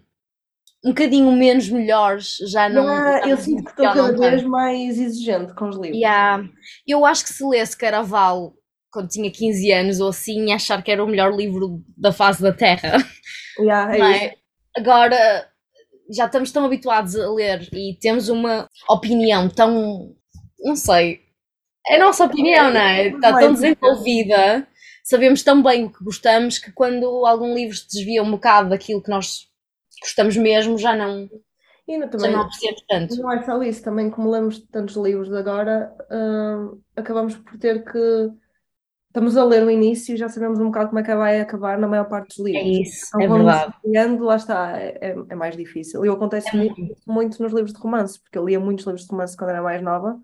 um 0.83 0.89
bocadinho 0.89 1.31
menos 1.31 1.69
melhores 1.69 2.37
já 2.49 2.69
não. 2.69 2.85
Já 2.85 3.21
eu 3.21 3.29
não 3.29 3.37
sinto 3.37 3.63
que 3.63 3.69
estou 3.69 3.85
cada 3.85 4.29
vez 4.29 4.43
mais 4.43 4.97
exigente 4.97 5.53
com 5.53 5.69
os 5.69 5.75
livros. 5.75 5.97
Yeah. 5.97 6.47
Eu 6.87 7.05
acho 7.05 7.23
que 7.23 7.33
se 7.33 7.45
lesse 7.45 7.77
Caraval 7.77 8.53
quando 8.91 9.09
tinha 9.09 9.31
15 9.31 9.71
anos 9.71 9.99
ou 9.99 10.09
assim, 10.09 10.51
achar 10.51 10.81
que 10.81 10.91
era 10.91 11.03
o 11.03 11.07
melhor 11.07 11.33
livro 11.33 11.83
da 11.97 12.11
face 12.11 12.41
da 12.41 12.53
Terra. 12.53 12.97
Yeah, 13.59 13.93
é 13.93 13.97
não 13.97 14.05
é? 14.05 14.35
Agora 14.77 15.49
já 16.09 16.27
estamos 16.27 16.49
tão 16.49 16.63
habituados 16.63 17.13
a 17.17 17.29
ler 17.29 17.67
e 17.73 17.97
temos 17.99 18.29
uma 18.29 18.69
opinião 18.87 19.49
tão, 19.49 20.15
não 20.61 20.77
sei, 20.77 21.19
é 21.85 21.97
a 21.97 21.99
nossa 21.99 22.23
opinião, 22.23 22.71
não 22.71 22.79
é? 22.79 23.07
Está 23.09 23.37
tão 23.37 23.51
desenvolvida, 23.51 24.65
sabemos 25.03 25.43
tão 25.43 25.61
bem 25.61 25.83
o 25.83 25.91
que 25.91 26.01
gostamos 26.03 26.57
que 26.57 26.71
quando 26.71 27.25
algum 27.25 27.53
livro 27.53 27.75
se 27.75 27.85
desvia 27.89 28.23
um 28.23 28.31
bocado 28.31 28.69
daquilo 28.69 29.03
que 29.03 29.09
nós 29.09 29.48
gostamos 30.01 30.35
mesmo, 30.37 30.77
já 30.77 30.95
não, 30.95 31.29
E 31.87 31.97
não- 31.97 32.05
já 32.05 32.09
também, 32.09 32.31
não 32.31 32.41
apreciamos 32.41 32.83
tanto. 32.87 33.15
não 33.17 33.31
é 33.31 33.43
só 33.43 33.61
isso, 33.63 33.83
também 33.83 34.09
como 34.09 34.29
lemos 34.29 34.59
tantos 34.67 34.95
livros 34.95 35.29
de 35.29 35.37
agora, 35.37 35.93
hum, 36.11 36.79
acabamos 36.95 37.35
por 37.37 37.57
ter 37.57 37.83
que. 37.83 37.99
Estamos 39.07 39.35
a 39.35 39.43
ler 39.43 39.63
o 39.63 39.71
início 39.71 40.13
e 40.13 40.17
já 40.17 40.29
sabemos 40.29 40.59
um 40.59 40.65
bocado 40.65 40.89
como 40.89 40.99
é 40.99 41.03
que 41.03 41.15
vai 41.15 41.41
acabar 41.41 41.79
na 41.79 41.87
maior 41.87 42.07
parte 42.07 42.27
dos 42.37 42.45
É 42.45 42.51
livros. 42.51 42.79
isso, 42.81 43.07
Então 43.07 43.21
é 43.21 43.27
vamos 43.27 43.43
verdade. 43.47 43.73
lendo, 43.83 44.23
lá 44.23 44.35
está, 44.35 44.77
é, 44.79 44.97
é- 45.01 45.15
é 45.29 45.35
mais 45.35 45.57
difícil. 45.57 46.05
E 46.05 46.09
acontece 46.09 46.53
É 46.53 46.57
muito, 46.57 46.75
muito 47.07 47.41
nos 47.41 47.51
livros 47.51 47.73
de 47.73 47.79
romance, 47.79 48.19
porque 48.21 48.37
eu 48.37 48.45
lia 48.45 48.59
muitos 48.59 48.85
livros 48.85 49.05
de 49.05 49.09
romance 49.11 49.35
quando 49.35 49.49
era 49.49 49.63
mais 49.63 49.81
nova 49.81 50.19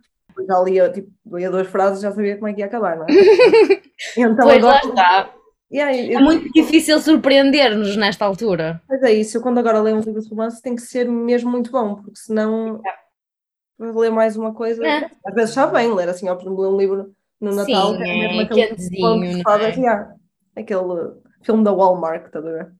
Já 0.48 0.60
lia, 0.62 0.92
tipo, 0.92 1.10
lia 1.36 1.50
duas 1.50 1.68
frases 1.68 2.02
já 2.02 2.12
sabia 2.12 2.36
como 2.36 2.48
é 2.48 2.54
que 2.54 2.60
ia 2.60 2.68
acabar, 2.68 2.96
não 2.96 3.06
é? 3.06 3.08
então, 4.18 4.48
pois 4.48 4.58
agora... 4.58 4.76
lá 4.76 4.80
está. 4.92 5.34
É 5.80 6.20
muito 6.20 6.52
difícil 6.52 7.00
surpreender-nos 7.00 7.96
nesta 7.96 8.26
altura. 8.26 8.82
Mas 8.90 9.04
é 9.04 9.12
isso, 9.12 9.38
eu 9.38 9.42
quando 9.42 9.58
agora 9.58 9.82
leio 9.82 9.98
um 9.98 10.02
livro 10.02 10.22
de 10.22 10.30
romance 10.30 10.62
tem 10.62 10.76
que 10.76 10.82
ser 10.82 11.10
mesmo 11.10 11.50
muito 11.50 11.72
bom, 11.72 11.96
porque 11.96 12.16
senão 12.16 12.82
yeah. 12.82 14.00
ler 14.00 14.12
mais 14.12 14.38
uma 14.38 14.54
coisa, 14.54 14.86
é. 14.86 15.10
às 15.26 15.34
vezes 15.34 15.56
já 15.56 15.68
bem 15.68 15.94
ler 15.94 16.10
assim, 16.10 16.30
ó, 16.30 16.36
por 16.36 16.44
exemplo, 16.44 16.62
ler 16.62 16.70
um 16.70 16.78
livro 16.78 17.16
no 17.42 17.54
Natal, 17.54 17.96
Sim, 17.96 18.04
é 18.04 18.28
mesmo 18.28 18.42
aquele 18.42 18.68
quentezinho, 18.68 19.24
é? 19.24 19.76
yeah, 19.76 20.16
aquele 20.56 21.14
filme 21.44 21.64
da 21.64 21.72
Walmart, 21.72 22.26
está 22.26 22.40
a 22.40 22.42
ver? 22.42 22.72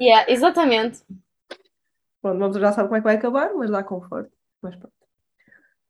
Yeah, 0.00 0.30
exatamente. 0.30 1.02
Pronto, 2.22 2.38
vamos 2.38 2.56
já 2.56 2.72
sabe 2.72 2.88
como 2.88 2.96
é 2.96 3.00
que 3.00 3.04
vai 3.04 3.16
acabar, 3.16 3.52
mas 3.54 3.70
dá 3.70 3.82
conforto. 3.82 4.30
Mas 4.62 4.76
pronto. 4.76 4.94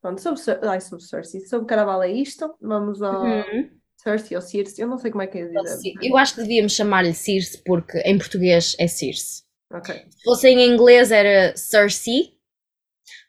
Pronto, 0.00 0.20
sobre, 0.20 0.66
ai, 0.66 0.80
sobre 0.80 1.04
Cersei, 1.04 1.40
sobre 1.40 1.66
Caraval 1.66 2.02
é 2.02 2.10
isto. 2.10 2.54
Vamos 2.60 3.02
ao 3.02 3.22
uhum. 3.22 3.70
Cersei 4.02 4.36
ou 4.36 4.42
Circe, 4.42 4.80
eu 4.80 4.86
não 4.86 4.96
sei 4.96 5.10
como 5.10 5.22
é 5.22 5.26
que 5.26 5.38
é 5.38 5.44
dizer. 5.44 5.94
Eu 6.02 6.16
acho 6.16 6.34
que 6.34 6.42
devíamos 6.42 6.72
chamar-lhe 6.72 7.12
Circe 7.12 7.62
porque 7.64 7.98
em 7.98 8.16
português 8.16 8.76
é 8.78 8.86
Circe. 8.86 9.42
Ok. 9.72 9.94
Se 9.94 10.22
fosse 10.24 10.48
em 10.48 10.66
inglês 10.66 11.10
era 11.10 11.54
Cersei, 11.56 12.38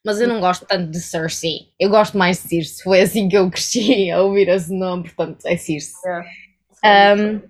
mas 0.06 0.22
eu 0.22 0.28
não 0.28 0.40
gosto 0.40 0.66
tanto 0.66 0.92
de 0.92 1.00
Cersei. 1.00 1.74
Eu 1.80 1.90
gosto 1.90 2.18
mais 2.18 2.42
de 2.42 2.50
Circe. 2.50 2.84
Foi 2.84 3.02
assim 3.02 3.28
que 3.28 3.38
eu 3.38 3.50
cresci 3.50 4.12
a 4.12 4.22
ouvir 4.22 4.48
esse 4.48 4.72
nome, 4.72 5.04
portanto 5.04 5.46
é 5.46 5.58
Circe. 5.58 5.94
Yeah. 6.06 7.22
Um, 7.22 7.42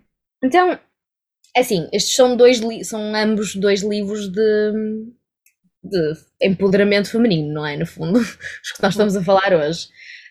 então, 0.43 0.79
é 1.55 1.59
assim, 1.59 1.87
estes 1.91 2.15
são 2.15 2.35
dois 2.37 2.59
são 2.87 3.13
ambos 3.15 3.55
dois 3.55 3.81
livros 3.81 4.31
de, 4.31 4.71
de 5.83 6.13
empoderamento 6.41 7.11
feminino, 7.11 7.53
não 7.53 7.65
é? 7.65 7.75
No 7.75 7.85
fundo, 7.85 8.17
os 8.63 8.71
que 8.71 8.81
nós 8.81 8.93
estamos 8.93 9.15
a 9.15 9.23
falar 9.23 9.53
hoje. 9.53 9.89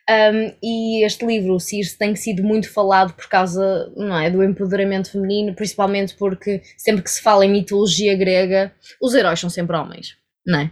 Um, 0.09 0.57
e 0.63 1.05
este 1.05 1.27
livro, 1.27 1.55
o 1.55 1.61
Circe, 1.61 1.99
tem 1.99 2.17
sido 2.17 2.43
muito 2.43 2.73
falado 2.73 3.13
por 3.13 3.29
causa 3.29 3.93
não 3.95 4.19
é, 4.19 4.31
do 4.31 4.43
empoderamento 4.43 5.13
feminino, 5.13 5.55
principalmente 5.55 6.17
porque 6.17 6.63
sempre 6.79 7.03
que 7.03 7.11
se 7.11 7.21
fala 7.21 7.45
em 7.45 7.51
mitologia 7.51 8.17
grega, 8.17 8.75
os 9.03 9.15
heróis 9.15 9.39
são 9.39 9.51
sempre 9.51 9.77
homens, 9.77 10.17
não 10.47 10.61
é? 10.61 10.71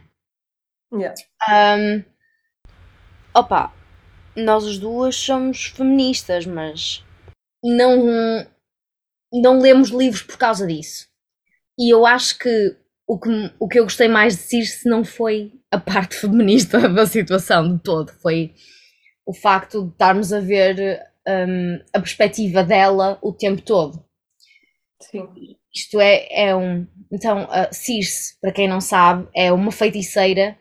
Yeah. 0.91 1.15
Um, 1.51 2.05
opa, 3.35 3.75
nós 4.35 4.65
as 4.65 4.79
duas 4.79 5.15
somos 5.15 5.67
feministas, 5.67 6.47
mas 6.47 7.05
não, 7.63 8.47
não 9.33 9.59
lemos 9.61 9.91
livros 9.91 10.23
por 10.23 10.39
causa 10.39 10.67
disso. 10.67 11.09
E 11.79 11.93
eu 11.93 12.07
acho 12.07 12.39
que 12.39 12.77
o 13.07 13.19
que, 13.19 13.53
o 13.59 13.69
que 13.69 13.79
eu 13.79 13.85
gostei 13.85 14.09
mais 14.09 14.35
de 14.35 14.43
Circe 14.43 14.89
não 14.89 15.05
foi 15.05 15.53
a 15.71 15.79
parte 15.79 16.17
feminista 16.17 16.89
da 16.89 17.05
situação 17.05 17.77
de 17.77 17.83
todo, 17.83 18.13
foi 18.13 18.55
o 19.27 19.35
facto 19.35 19.85
de 19.85 19.91
estarmos 19.91 20.33
a 20.33 20.41
ver 20.41 21.03
um, 21.27 21.81
a 21.93 21.99
perspectiva 21.99 22.63
dela 22.63 23.19
o 23.21 23.33
tempo 23.33 23.61
todo. 23.61 24.05
Sim. 25.03 25.27
Isto 25.75 26.01
é, 26.01 26.27
é 26.31 26.57
um. 26.57 26.87
Então, 27.13 27.47
Circe, 27.71 28.41
para 28.41 28.53
quem 28.53 28.67
não 28.67 28.81
sabe, 28.81 29.29
é 29.35 29.53
uma 29.53 29.71
feiticeira 29.71 30.57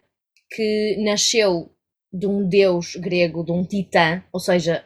que 0.51 0.97
nasceu 1.03 1.71
de 2.11 2.27
um 2.27 2.47
deus 2.47 2.95
grego, 2.95 3.43
de 3.43 3.51
um 3.51 3.63
titã, 3.63 4.23
ou 4.31 4.39
seja, 4.39 4.83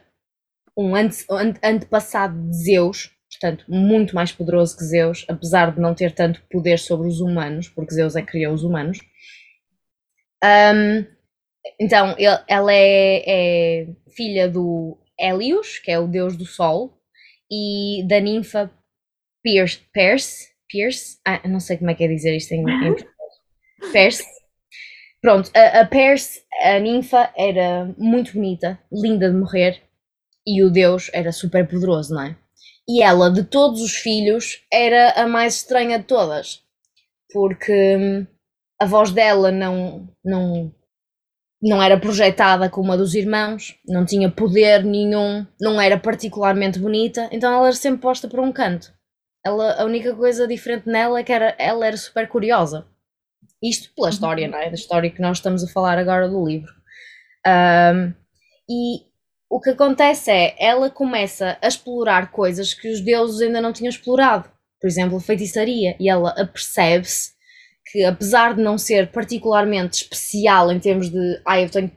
um 0.76 0.94
ante, 0.94 1.24
antepassado 1.62 2.48
de 2.48 2.56
Zeus, 2.56 3.10
portanto, 3.30 3.64
muito 3.68 4.14
mais 4.14 4.32
poderoso 4.32 4.76
que 4.76 4.84
Zeus, 4.84 5.24
apesar 5.28 5.74
de 5.74 5.80
não 5.80 5.94
ter 5.94 6.12
tanto 6.12 6.42
poder 6.50 6.78
sobre 6.78 7.08
os 7.08 7.20
humanos, 7.20 7.68
porque 7.68 7.94
Zeus 7.94 8.16
é 8.16 8.22
que 8.22 8.28
criou 8.28 8.54
os 8.54 8.62
humanos. 8.62 8.98
Um, 10.42 11.04
então, 11.78 12.14
ele, 12.18 12.38
ela 12.48 12.72
é, 12.72 13.22
é, 13.26 13.86
filha 14.14 14.48
do 14.48 14.98
Hélios, 15.18 15.78
que 15.78 15.90
é 15.90 15.98
o 15.98 16.06
deus 16.06 16.36
do 16.36 16.46
sol, 16.46 16.98
e 17.50 18.04
da 18.06 18.20
ninfa 18.20 18.70
Pierce, 19.42 19.80
Perse, 19.92 20.48
Pierce, 20.68 21.18
ah, 21.26 21.46
não 21.48 21.60
sei 21.60 21.76
como 21.76 21.90
é 21.90 21.94
que 21.94 22.04
é 22.04 22.08
dizer 22.08 22.36
isto 22.36 22.52
em, 22.52 22.62
em 22.62 22.96
Perse. 23.92 24.24
Pronto, 25.20 25.50
a, 25.54 25.80
a 25.80 25.86
Perse, 25.86 26.42
a 26.62 26.78
ninfa, 26.78 27.32
era 27.36 27.94
muito 27.98 28.32
bonita, 28.32 28.78
linda 28.90 29.30
de 29.30 29.36
morrer, 29.36 29.82
e 30.46 30.62
o 30.62 30.70
deus 30.70 31.10
era 31.12 31.32
super 31.32 31.68
poderoso, 31.68 32.14
não 32.14 32.22
é? 32.22 32.36
E 32.88 33.02
ela, 33.02 33.30
de 33.30 33.44
todos 33.44 33.82
os 33.82 33.96
filhos, 33.96 34.64
era 34.72 35.12
a 35.12 35.26
mais 35.26 35.56
estranha 35.56 35.98
de 35.98 36.06
todas, 36.06 36.62
porque 37.32 37.96
hum, 37.96 38.26
a 38.80 38.86
voz 38.86 39.12
dela 39.12 39.52
não, 39.52 40.08
não 40.24 40.74
não 41.62 41.82
era 41.82 41.98
projetada 41.98 42.70
como 42.70 42.92
a 42.92 42.96
dos 42.96 43.14
irmãos, 43.14 43.76
não 43.86 44.04
tinha 44.04 44.30
poder 44.30 44.82
nenhum, 44.84 45.46
não 45.60 45.80
era 45.80 45.98
particularmente 45.98 46.78
bonita, 46.78 47.28
então 47.30 47.52
ela 47.52 47.66
era 47.66 47.76
sempre 47.76 48.00
posta 48.00 48.26
para 48.28 48.40
um 48.40 48.52
canto. 48.52 48.92
Ela, 49.44 49.80
a 49.80 49.84
única 49.84 50.14
coisa 50.14 50.46
diferente 50.46 50.88
nela 50.88 51.20
é 51.20 51.22
que 51.22 51.32
era, 51.32 51.54
ela 51.58 51.86
era 51.86 51.96
super 51.96 52.28
curiosa. 52.28 52.86
Isto 53.62 53.90
pela 53.94 54.08
história, 54.08 54.48
não 54.48 54.58
é? 54.58 54.68
Da 54.68 54.74
história 54.74 55.10
que 55.10 55.20
nós 55.20 55.38
estamos 55.38 55.62
a 55.62 55.68
falar 55.68 55.98
agora 55.98 56.28
do 56.28 56.46
livro. 56.46 56.72
Um, 57.46 58.14
e 58.68 59.02
o 59.50 59.60
que 59.60 59.70
acontece 59.70 60.30
é, 60.30 60.54
ela 60.58 60.88
começa 60.90 61.58
a 61.60 61.68
explorar 61.68 62.30
coisas 62.30 62.72
que 62.72 62.88
os 62.88 63.00
deuses 63.00 63.40
ainda 63.40 63.60
não 63.60 63.72
tinham 63.72 63.90
explorado. 63.90 64.48
Por 64.80 64.86
exemplo, 64.86 65.16
a 65.16 65.20
feitiçaria. 65.20 65.96
E 65.98 66.08
ela 66.08 66.30
apercebe-se 66.30 67.32
que 67.90 68.04
apesar 68.04 68.54
de 68.54 68.62
não 68.62 68.78
ser 68.78 69.10
particularmente 69.10 70.02
especial 70.02 70.70
em 70.70 70.78
termos 70.78 71.10
de 71.10 71.40
ah, 71.46 71.60
eu 71.60 71.70
tenho 71.70 71.90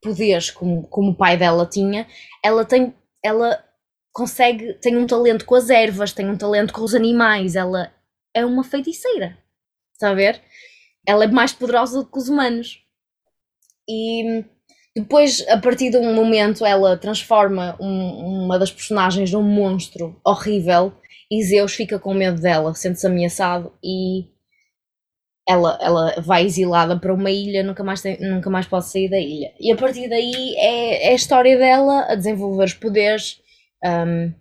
poderes 0.00 0.50
como, 0.50 0.86
como 0.88 1.10
o 1.10 1.16
pai 1.16 1.36
dela 1.36 1.66
tinha, 1.66 2.06
ela 2.44 2.64
tem 2.64 2.94
ela 3.24 3.62
consegue, 4.12 4.74
tem 4.74 4.96
um 4.96 5.06
talento 5.06 5.44
com 5.44 5.54
as 5.54 5.70
ervas, 5.70 6.12
tem 6.12 6.28
um 6.28 6.36
talento 6.36 6.72
com 6.72 6.82
os 6.82 6.94
animais, 6.94 7.56
ela 7.56 7.92
é 8.34 8.44
uma 8.44 8.64
feiticeira. 8.64 9.38
Está 9.92 10.10
a 10.10 10.14
ver? 10.14 10.40
Ela 11.06 11.24
é 11.24 11.26
mais 11.28 11.52
poderosa 11.52 12.00
do 12.00 12.06
que 12.06 12.18
os 12.18 12.28
humanos. 12.28 12.82
E 13.88 14.44
depois, 14.94 15.46
a 15.48 15.58
partir 15.58 15.90
de 15.90 15.96
um 15.96 16.14
momento, 16.14 16.64
ela 16.64 16.96
transforma 16.96 17.76
um, 17.80 18.44
uma 18.44 18.58
das 18.58 18.70
personagens 18.70 19.30
num 19.32 19.42
monstro 19.42 20.20
horrível 20.24 20.92
e 21.30 21.42
Zeus 21.42 21.74
fica 21.74 21.98
com 21.98 22.14
medo 22.14 22.40
dela, 22.40 22.74
sente-se 22.74 23.06
ameaçado 23.06 23.72
e 23.82 24.26
ela, 25.48 25.78
ela 25.80 26.14
vai 26.20 26.44
exilada 26.44 26.98
para 26.98 27.14
uma 27.14 27.30
ilha, 27.30 27.62
nunca 27.62 27.82
mais, 27.82 28.02
tem, 28.02 28.20
nunca 28.20 28.50
mais 28.50 28.66
pode 28.66 28.84
sair 28.84 29.08
da 29.08 29.18
ilha. 29.18 29.50
E 29.58 29.72
a 29.72 29.76
partir 29.76 30.06
daí 30.06 30.54
é, 30.58 31.08
é 31.08 31.12
a 31.12 31.14
história 31.14 31.56
dela 31.56 32.02
a 32.02 32.14
desenvolver 32.14 32.64
os 32.64 32.74
poderes, 32.74 33.40
um, 33.82 34.32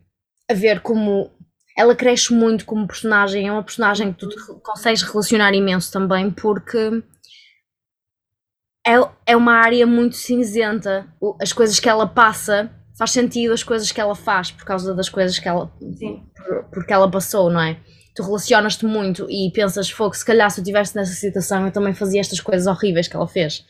a 0.52 0.54
ver 0.54 0.82
como 0.82 1.32
ela 1.78 1.96
cresce 1.96 2.34
muito 2.34 2.66
como 2.66 2.86
personagem. 2.86 3.48
É 3.48 3.52
uma 3.52 3.64
personagem 3.64 4.12
que 4.12 4.20
tu 4.20 4.60
consegues 4.62 5.02
relacionar 5.02 5.54
imenso 5.54 5.94
também, 5.94 6.30
porque 6.30 7.02
é, 8.86 8.96
é 9.28 9.38
uma 9.38 9.54
área 9.54 9.88
muito 9.88 10.18
cinzenta. 10.18 11.08
As 11.42 11.54
coisas 11.54 11.80
que 11.80 11.88
ela 11.88 12.06
passa 12.06 12.70
faz 12.98 13.12
sentido, 13.12 13.54
as 13.54 13.64
coisas 13.64 13.92
que 13.94 14.02
ela 14.02 14.16
faz 14.16 14.52
por 14.52 14.66
causa 14.66 14.94
das 14.94 15.08
coisas 15.08 15.40
que 15.40 15.48
ela, 15.48 15.72
Sim. 15.80 16.26
por, 16.36 16.64
porque 16.66 16.92
ela 16.92 17.10
passou, 17.10 17.50
não 17.50 17.62
é? 17.62 17.78
Tu 18.18 18.24
relacionas-te 18.24 18.84
muito 18.84 19.30
e 19.30 19.52
pensas, 19.54 19.92
fogo, 19.92 20.16
se 20.16 20.26
calhar 20.26 20.50
se 20.50 20.60
eu 20.60 20.64
estivesse 20.64 20.96
nessa 20.96 21.14
situação 21.14 21.68
eu 21.68 21.72
também 21.72 21.94
fazia 21.94 22.20
estas 22.20 22.42
coisas 22.42 22.66
horríveis 22.66 23.08
que 23.08 23.16
ela 23.16 23.28
fez. 23.28 23.64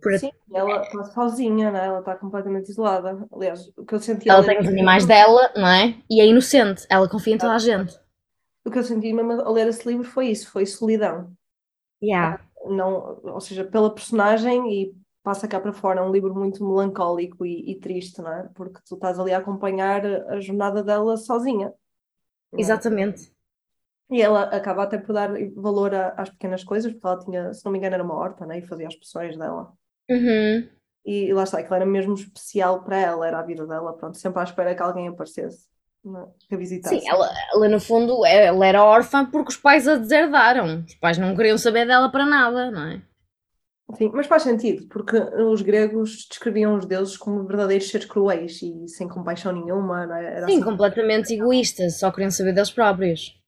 Por... 0.00 0.16
Sim, 0.16 0.30
ela 0.54 0.82
está 0.82 1.04
sozinha, 1.06 1.72
né? 1.72 1.86
ela 1.86 1.98
está 1.98 2.14
completamente 2.14 2.70
isolada. 2.70 3.26
Aliás, 3.32 3.72
o 3.76 3.84
que 3.84 3.94
eu 3.94 3.98
senti. 3.98 4.28
Ela 4.28 4.44
tem 4.44 4.60
os 4.60 4.68
animais 4.68 5.04
dela, 5.06 5.50
não 5.56 5.66
é? 5.66 5.96
E 6.08 6.20
é 6.20 6.26
inocente, 6.26 6.86
ela 6.88 7.08
confia 7.08 7.34
em 7.34 7.38
toda 7.38 7.54
a 7.54 7.58
gente. 7.58 7.98
O 8.64 8.70
que 8.70 8.78
eu 8.78 8.84
senti 8.84 9.12
mesmo 9.12 9.32
a 9.32 9.50
ler 9.50 9.66
esse 9.66 9.86
livro 9.88 10.04
foi 10.04 10.28
isso, 10.28 10.50
foi 10.50 10.64
solidão. 10.66 11.32
Yeah. 12.00 12.40
Não, 12.66 13.18
ou 13.24 13.40
seja, 13.40 13.64
pela 13.64 13.92
personagem 13.92 14.72
e 14.72 14.94
passa 15.22 15.48
cá 15.48 15.58
para 15.58 15.72
fora, 15.72 16.00
é 16.00 16.02
um 16.02 16.12
livro 16.12 16.32
muito 16.34 16.64
melancólico 16.64 17.44
e, 17.44 17.72
e 17.72 17.80
triste, 17.80 18.22
não 18.22 18.32
é? 18.32 18.48
Porque 18.54 18.78
tu 18.86 18.94
estás 18.94 19.18
ali 19.18 19.32
a 19.32 19.38
acompanhar 19.38 20.06
a 20.06 20.38
jornada 20.38 20.82
dela 20.82 21.16
sozinha. 21.16 21.72
É? 22.52 22.60
Exatamente. 22.60 23.33
E 24.10 24.20
ela 24.20 24.42
acaba 24.44 24.82
até 24.82 24.98
por 24.98 25.12
dar 25.14 25.30
valor 25.56 25.94
a, 25.94 26.08
às 26.16 26.30
pequenas 26.30 26.62
coisas, 26.62 26.92
porque 26.92 27.06
ela 27.06 27.18
tinha, 27.18 27.52
se 27.52 27.64
não 27.64 27.72
me 27.72 27.78
engano, 27.78 27.94
era 27.94 28.04
uma 28.04 28.14
horta, 28.14 28.44
né? 28.46 28.58
E 28.58 28.66
fazia 28.66 28.86
as 28.86 28.96
poções 28.96 29.36
dela. 29.36 29.72
Uhum. 30.10 30.68
E, 31.04 31.26
e, 31.26 31.32
lá 31.32 31.44
está, 31.44 31.58
aquilo 31.58 31.74
era 31.74 31.86
mesmo 31.86 32.14
especial 32.14 32.82
para 32.82 32.98
ela, 32.98 33.26
era 33.26 33.38
a 33.38 33.42
vida 33.42 33.66
dela, 33.66 33.92
pronto, 33.94 34.16
sempre 34.16 34.40
à 34.40 34.44
espera 34.44 34.74
que 34.74 34.82
alguém 34.82 35.08
aparecesse, 35.08 35.66
né? 36.04 36.26
que 36.48 36.54
a 36.54 36.58
visitasse. 36.58 36.98
Sim, 36.98 37.08
ela, 37.08 37.30
ela 37.52 37.68
no 37.68 37.80
fundo, 37.80 38.24
ela 38.24 38.66
era 38.66 38.84
órfã 38.84 39.24
porque 39.24 39.50
os 39.50 39.56
pais 39.56 39.86
a 39.86 39.96
deserdaram. 39.96 40.84
Os 40.86 40.94
pais 40.94 41.18
não 41.18 41.36
queriam 41.36 41.58
saber 41.58 41.86
dela 41.86 42.10
para 42.10 42.24
nada, 42.24 42.70
não 42.70 42.82
é? 42.88 43.02
Sim, 43.96 44.10
mas 44.14 44.26
faz 44.26 44.42
sentido, 44.42 44.88
porque 44.88 45.16
os 45.16 45.60
gregos 45.60 46.26
descreviam 46.28 46.74
os 46.74 46.86
deuses 46.86 47.18
como 47.18 47.44
verdadeiros 47.44 47.90
seres 47.90 48.06
cruéis 48.06 48.62
e 48.62 48.88
sem 48.88 49.06
compaixão 49.06 49.52
nenhuma, 49.52 50.06
não 50.06 50.16
é? 50.16 50.38
Sim, 50.38 50.44
assim. 50.44 50.60
completamente 50.62 51.34
egoístas, 51.34 51.98
só 51.98 52.10
queriam 52.10 52.30
saber 52.30 52.54
deles 52.54 52.70
próprios. 52.70 53.38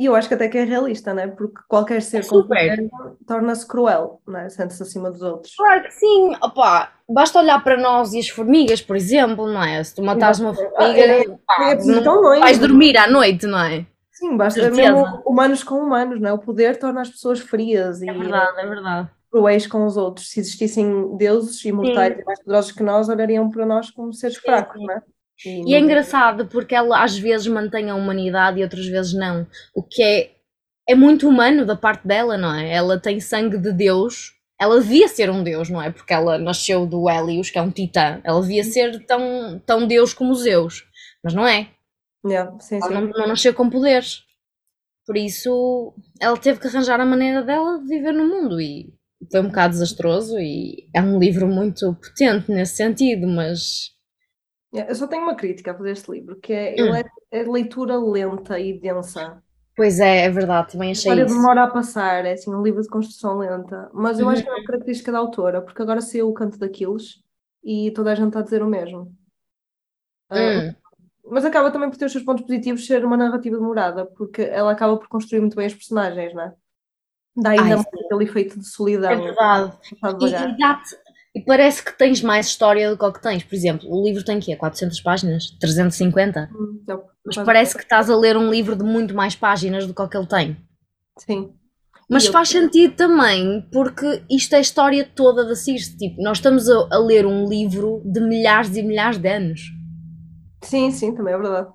E 0.00 0.06
eu 0.06 0.14
acho 0.14 0.28
que 0.28 0.32
até 0.32 0.48
que 0.48 0.56
é 0.56 0.64
realista, 0.64 1.12
né? 1.12 1.26
Porque 1.26 1.60
qualquer 1.68 2.00
ser 2.00 2.20
É 2.20 2.22
com 2.22 2.40
super. 2.40 2.46
poder 2.70 2.88
torna-se 3.26 3.68
cruel, 3.68 4.22
né? 4.26 4.48
Sente-se 4.48 4.82
acima 4.82 5.10
dos 5.10 5.20
outros. 5.20 5.54
Claro 5.54 5.82
que 5.82 5.90
sim, 5.90 6.32
opá, 6.42 6.90
basta 7.06 7.38
olhar 7.38 7.62
para 7.62 7.76
nós 7.76 8.14
e 8.14 8.18
as 8.18 8.30
formigas, 8.30 8.80
por 8.80 8.96
exemplo, 8.96 9.46
não 9.46 9.62
é? 9.62 9.84
Se 9.84 9.94
tu 9.94 10.02
matares 10.02 10.40
uma 10.40 10.52
Ah, 10.52 10.54
formiga, 10.54 11.00
é- 11.02 11.24
pá, 11.46 11.56
nem 11.58 11.70
é 11.72 11.74
preciso 11.74 12.00
não 12.02 12.22
longe. 12.22 12.40
vais 12.40 12.58
dormir 12.58 12.96
à 12.96 13.06
noite, 13.10 13.46
não 13.46 13.58
é? 13.58 13.84
Sim, 14.10 14.38
basta 14.38 14.70
mesmo 14.70 15.04
humanos 15.26 15.62
com 15.62 15.74
humanos, 15.74 16.18
né? 16.18 16.32
O 16.32 16.38
poder 16.38 16.78
torna 16.78 17.02
as 17.02 17.10
pessoas 17.10 17.38
frias 17.38 18.00
e 18.00 18.08
É 18.08 18.12
verdade, 18.14 18.58
é 18.58 18.66
verdade. 18.66 19.08
cruéis 19.30 19.66
com 19.66 19.84
os 19.84 19.98
outros. 19.98 20.30
Se 20.30 20.40
existissem 20.40 21.14
deuses 21.18 21.62
imortais 21.66 22.18
e 22.18 22.24
mais 22.24 22.38
poderosos 22.42 22.72
que 22.72 22.82
nós, 22.82 23.10
olhariam 23.10 23.50
para 23.50 23.66
nós 23.66 23.90
como 23.90 24.14
seres 24.14 24.36
Sim, 24.36 24.42
fracos, 24.42 24.80
sim. 24.80 24.86
né? 24.86 25.02
E 25.44 25.74
é 25.74 25.78
engraçado 25.78 26.46
porque 26.46 26.74
ela 26.74 27.02
às 27.02 27.18
vezes 27.18 27.46
mantém 27.46 27.90
a 27.90 27.94
humanidade 27.94 28.60
e 28.60 28.62
outras 28.62 28.86
vezes 28.86 29.14
não. 29.14 29.46
O 29.74 29.82
que 29.82 30.02
é, 30.02 30.30
é 30.88 30.94
muito 30.94 31.28
humano 31.28 31.64
da 31.64 31.76
parte 31.76 32.06
dela, 32.06 32.36
não 32.36 32.54
é? 32.54 32.72
Ela 32.72 32.98
tem 32.98 33.20
sangue 33.20 33.56
de 33.58 33.72
Deus. 33.72 34.32
Ela 34.60 34.80
devia 34.80 35.08
ser 35.08 35.30
um 35.30 35.42
Deus, 35.42 35.70
não 35.70 35.80
é? 35.80 35.90
Porque 35.90 36.12
ela 36.12 36.38
nasceu 36.38 36.86
do 36.86 37.08
Hélios, 37.08 37.48
que 37.48 37.58
é 37.58 37.62
um 37.62 37.70
titã. 37.70 38.20
Ela 38.22 38.40
devia 38.42 38.62
ser 38.62 39.06
tão, 39.06 39.58
tão 39.64 39.86
Deus 39.86 40.12
como 40.12 40.34
Zeus. 40.34 40.84
Mas 41.24 41.32
não 41.32 41.46
é. 41.46 41.68
Yeah, 42.26 42.58
sim, 42.60 42.76
Ela 42.76 42.88
sim. 42.88 42.94
não, 42.94 43.06
não 43.06 43.26
nasceu 43.28 43.54
com 43.54 43.70
poderes. 43.70 44.22
Por 45.06 45.16
isso, 45.16 45.94
ela 46.20 46.36
teve 46.36 46.60
que 46.60 46.66
arranjar 46.66 47.00
a 47.00 47.06
maneira 47.06 47.42
dela 47.42 47.78
de 47.78 47.86
viver 47.86 48.12
no 48.12 48.28
mundo. 48.28 48.60
E 48.60 48.92
foi 49.30 49.40
um 49.40 49.48
bocado 49.48 49.72
desastroso. 49.72 50.38
E 50.38 50.88
é 50.94 51.00
um 51.00 51.18
livro 51.18 51.48
muito 51.48 51.94
potente 51.94 52.50
nesse 52.50 52.76
sentido, 52.76 53.26
mas. 53.26 53.98
Eu 54.72 54.94
só 54.94 55.06
tenho 55.08 55.22
uma 55.22 55.34
crítica 55.34 55.72
a 55.72 55.74
fazer 55.76 55.90
este 55.90 56.10
livro, 56.10 56.36
que 56.36 56.52
é, 56.52 56.80
Hum. 56.80 56.94
ele 56.94 57.00
é, 57.32 57.40
é 57.40 57.42
leitura 57.42 57.98
lenta 57.98 58.58
e 58.58 58.78
densa. 58.78 59.42
Pois 59.76 59.98
é, 59.98 60.26
é 60.26 60.30
verdade, 60.30 60.72
também 60.72 60.90
A 60.90 60.92
achei 60.92 61.10
história 61.12 61.24
isso. 61.24 61.34
demora 61.34 61.64
a 61.64 61.70
passar, 61.70 62.24
é 62.24 62.32
assim, 62.32 62.54
um 62.54 62.62
livro 62.62 62.82
de 62.82 62.88
construção 62.88 63.38
lenta. 63.38 63.90
Mas 63.92 64.20
eu 64.20 64.28
acho 64.28 64.42
que 64.42 64.48
é 64.48 64.52
Uhum. 64.52 64.58
uma 64.58 64.66
característica 64.66 65.10
da 65.12 65.18
autora, 65.18 65.62
porque 65.62 65.80
agora 65.82 66.00
saiu 66.00 66.28
o 66.28 66.34
Canto 66.34 66.58
daqueles 66.58 67.22
e 67.64 67.90
toda 67.92 68.12
a 68.12 68.14
gente 68.14 68.28
está 68.28 68.40
a 68.40 68.42
dizer 68.42 68.62
o 68.62 68.66
mesmo. 68.68 69.12
Ah, 70.28 70.36
Hum. 70.38 70.74
Mas 71.32 71.44
acaba 71.44 71.70
também 71.70 71.88
por 71.90 71.96
ter 71.96 72.06
os 72.06 72.12
seus 72.12 72.24
pontos 72.24 72.44
positivos 72.44 72.86
ser 72.86 73.04
uma 73.04 73.16
narrativa 73.16 73.56
demorada, 73.56 74.04
porque 74.06 74.42
ela 74.42 74.72
acaba 74.72 74.96
por 74.96 75.06
construir 75.08 75.40
muito 75.40 75.54
bem 75.56 75.66
os 75.66 75.74
personagens, 75.74 76.34
não 76.34 76.42
é? 76.42 76.54
Dá 77.36 77.50
ainda 77.50 77.76
Ai, 77.76 77.84
aquele 78.04 78.24
efeito 78.24 78.58
de 78.58 78.66
solidão. 78.66 79.10
É 79.12 79.16
verdade. 79.16 79.78
E, 80.20 80.26
e 80.26 80.58
dá-te- 80.58 80.96
e 81.34 81.40
parece 81.40 81.84
que 81.84 81.96
tens 81.96 82.20
mais 82.22 82.46
história 82.46 82.90
do 82.90 82.98
que 82.98 83.04
o 83.04 83.12
que 83.12 83.22
tens. 83.22 83.44
Por 83.44 83.54
exemplo, 83.54 83.88
o 83.90 84.04
livro 84.04 84.24
tem 84.24 84.40
quê? 84.40 84.56
400 84.56 85.00
páginas? 85.00 85.50
350? 85.60 86.50
Hum, 86.52 86.82
já 86.86 86.98
Mas 87.24 87.36
parece 87.36 87.76
que 87.76 87.82
estás 87.82 88.10
a 88.10 88.16
ler 88.16 88.36
um 88.36 88.50
livro 88.50 88.74
de 88.74 88.82
muito 88.82 89.14
mais 89.14 89.36
páginas 89.36 89.86
do 89.86 89.94
que 89.94 90.02
o 90.02 90.08
que 90.08 90.16
ele 90.16 90.26
tem. 90.26 90.56
Sim. 91.18 91.52
Mas 92.08 92.26
eu- 92.26 92.32
faz 92.32 92.48
sentido 92.48 92.94
também, 92.96 93.64
porque 93.72 94.24
isto 94.28 94.52
é 94.54 94.58
a 94.58 94.60
história 94.60 95.08
toda 95.14 95.44
da 95.44 95.54
Circe. 95.54 95.96
Tipo, 95.96 96.20
nós 96.20 96.38
estamos 96.38 96.68
a, 96.68 96.88
a 96.90 96.98
ler 96.98 97.24
um 97.24 97.46
livro 97.48 98.02
de 98.04 98.20
milhares 98.20 98.76
e 98.76 98.82
milhares 98.82 99.16
de 99.18 99.28
anos. 99.28 99.60
Sim, 100.62 100.90
sim, 100.90 101.14
também 101.14 101.32
é 101.32 101.38
verdade. 101.38 101.68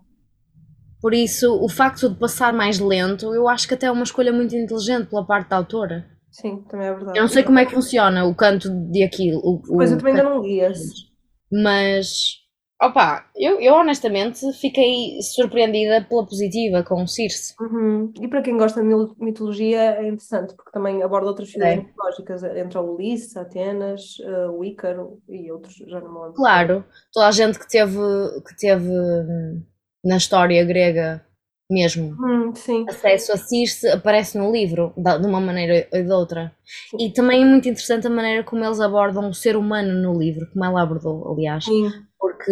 Por 1.02 1.14
isso, 1.14 1.54
o 1.64 1.70
facto 1.70 2.10
de 2.10 2.16
passar 2.16 2.52
mais 2.52 2.80
lento, 2.80 3.34
eu 3.34 3.48
acho 3.48 3.68
que 3.68 3.74
até 3.76 3.86
é 3.86 3.92
uma 3.92 4.04
escolha 4.04 4.34
muito 4.34 4.56
inteligente 4.56 5.08
pela 5.08 5.26
parte 5.26 5.50
da 5.50 5.56
autora. 5.58 6.06
Sim, 6.36 6.62
também 6.68 6.88
é 6.88 6.94
verdade. 6.94 7.18
Eu 7.18 7.22
não 7.22 7.30
sei 7.30 7.44
como 7.44 7.60
é 7.60 7.65
que 7.65 7.74
funciona 7.74 8.25
o 8.25 8.36
canto 8.36 8.70
de 8.92 9.04
aquilo. 9.04 9.39
O, 9.39 9.62
Pois 9.62 9.89
eu 9.89 9.98
também 9.98 10.13
ainda 10.13 10.30
não 10.30 10.42
li 10.42 10.60
esse. 10.60 11.06
Mas, 11.50 12.39
opa, 12.82 13.25
eu, 13.38 13.58
eu 13.62 13.74
honestamente 13.74 14.51
fiquei 14.60 15.22
surpreendida 15.22 16.04
pela 16.04 16.25
positiva 16.25 16.84
com 16.84 17.04
o 17.04 17.08
Circe. 17.08 17.56
Uhum. 17.62 18.12
E 18.20 18.27
para 18.27 18.42
quem 18.42 18.58
gosta 18.58 18.82
de 18.84 18.89
mitologia 19.18 19.80
é 19.96 20.08
interessante, 20.08 20.54
porque 20.56 20.72
também 20.72 21.01
aborda 21.01 21.27
outras 21.30 21.50
figuras 21.50 21.74
É. 21.74 21.77
mitológicas, 21.77 22.44
entre 22.44 22.77
o 22.80 22.96
Ulisses, 22.96 23.38
Atenas, 23.38 24.18
eh, 24.22 24.48
o 24.50 24.62
Ícaro 24.62 25.22
e 25.30 25.50
outros, 25.50 25.75
já 25.88 26.01
não 26.01 26.12
me 26.12 26.20
lembro. 26.20 26.34
Claro, 26.34 26.86
toda 27.13 27.27
a 27.27 27.32
gente 27.32 27.58
que 27.58 27.70
teve, 27.70 27.98
que 28.46 28.58
teve 28.60 28.89
hum, 28.89 29.63
na 30.04 30.18
história 30.18 30.65
grega 30.65 31.25
mesmo 31.70 32.20
Hum, 32.20 32.54
sim, 32.56 32.86
acesso 32.88 33.34
a 33.34 33.38
Circe 33.38 33.88
aparece 33.90 34.38
no 34.38 34.52
livro, 34.52 34.94
de 34.98 35.28
uma 35.28 35.42
maneira 35.42 35.88
ou 35.94 36.04
de 36.04 36.12
outra. 36.12 36.56
E 37.00 37.12
também 37.12 37.44
é 37.44 37.46
muito 37.46 37.68
interessante 37.70 38.08
a 38.08 38.10
maneira 38.10 38.44
como 38.44 38.64
eles 38.66 38.80
abordam 38.80 39.30
o 39.30 39.34
ser 39.34 39.56
humano 39.58 39.94
no 40.01 40.20
livro, 40.20 40.50
como 40.51 40.66
ela 40.66 40.82
abordou, 40.84 41.32
aliás. 41.34 41.66
sim, 41.66 42.08
porque 42.20 42.51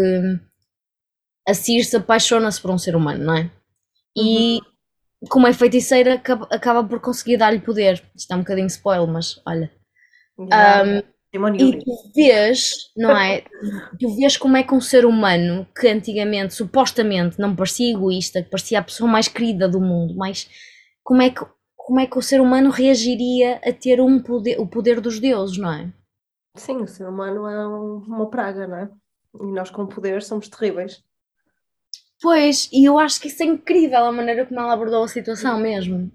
a 1.48 1.54
Circe 1.54 1.96
apaixona-se 1.98 2.62
por 2.62 2.72
um 2.72 2.78
ser 2.78 2.96
humano, 2.96 3.24
não 3.26 3.36
é? 3.38 3.52
E 4.18 4.60
como 5.30 5.48
é 5.48 5.54
feiticeira, 5.54 6.16
acaba, 6.16 6.48
acaba 6.52 6.84
por 6.84 7.02
conseguir 7.02 7.38
dar-lhe 7.38 7.60
poder. 7.62 8.04
Isto 8.16 8.34
é 8.34 8.38
um 8.38 8.42
bocadinho 8.42 8.68
spoiler, 8.68 9.08
mas 9.08 9.42
olha. 9.46 9.72
já, 10.38 10.84
Um, 10.84 11.04
e 11.58 11.78
tu 11.78 12.12
vês, 12.16 12.92
não 12.96 13.18
é? 13.18 13.44
Tu 14.00 14.10
vês 14.18 14.38
como 14.38 14.58
é 14.58 14.64
que 14.64 14.74
um 14.74 14.82
ser 14.82 15.06
humano 15.06 15.68
que 15.80 15.88
antigamente 15.88 16.54
supostamente 16.54 17.40
não 17.40 17.56
parecia 17.56 17.92
egoísta, 17.94 18.44
que 18.44 18.50
parecia 18.50 18.80
a 18.80 18.84
pessoa 18.84 19.10
mais 19.10 19.28
querida 19.28 19.68
do 19.70 19.80
mundo, 19.80 20.16
mas 20.16 20.50
como 21.04 21.22
é 21.22 21.30
que, 21.30 21.46
como 21.76 22.00
é 22.00 22.08
que 22.08 22.18
o 22.18 22.22
ser 22.22 22.42
humano 22.42 22.70
reagiria 22.70 23.60
a 23.66 23.72
ter 23.74 24.02
um 24.02 24.20
poder, 24.22 24.60
o 24.60 24.68
poder 24.68 25.00
dos 25.02 25.20
deuses, 25.20 25.58
não 25.58 25.72
é? 25.72 25.92
Sim, 26.58 26.78
o 26.82 26.88
ser 26.88 27.08
humano 27.08 27.48
é 27.48 27.68
um- 27.68 27.98
uma 28.08 28.28
praga, 28.30 28.68
não 28.68 28.78
é? 28.78 28.90
E 29.42 29.46
nós 29.54 29.70
com 29.72 29.86
poder 29.88 30.22
somos 30.24 30.50
terríveis. 30.50 31.04
Pois, 32.24 32.70
e 32.74 32.84
eu 32.90 32.98
acho 32.98 33.22
que 33.22 33.28
isso 33.28 33.44
é 33.44 33.46
incrível 33.46 34.04
a 34.06 34.12
maneira 34.12 34.48
como 34.48 34.60
ela 34.60 34.74
abordou 34.74 35.04
a 35.04 35.08
situação 35.08 35.60
mesmo. 35.60 36.12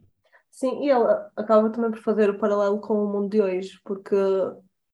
Sim, 0.51 0.85
e 0.85 0.91
ela 0.91 1.31
acaba 1.37 1.71
também 1.71 1.91
por 1.91 2.01
fazer 2.03 2.31
o 2.31 2.39
paralelo 2.39 2.81
com 2.81 2.95
o 2.95 3.13
mundo 3.13 3.31
de 3.31 3.41
hoje, 3.41 3.81
porque 3.85 4.15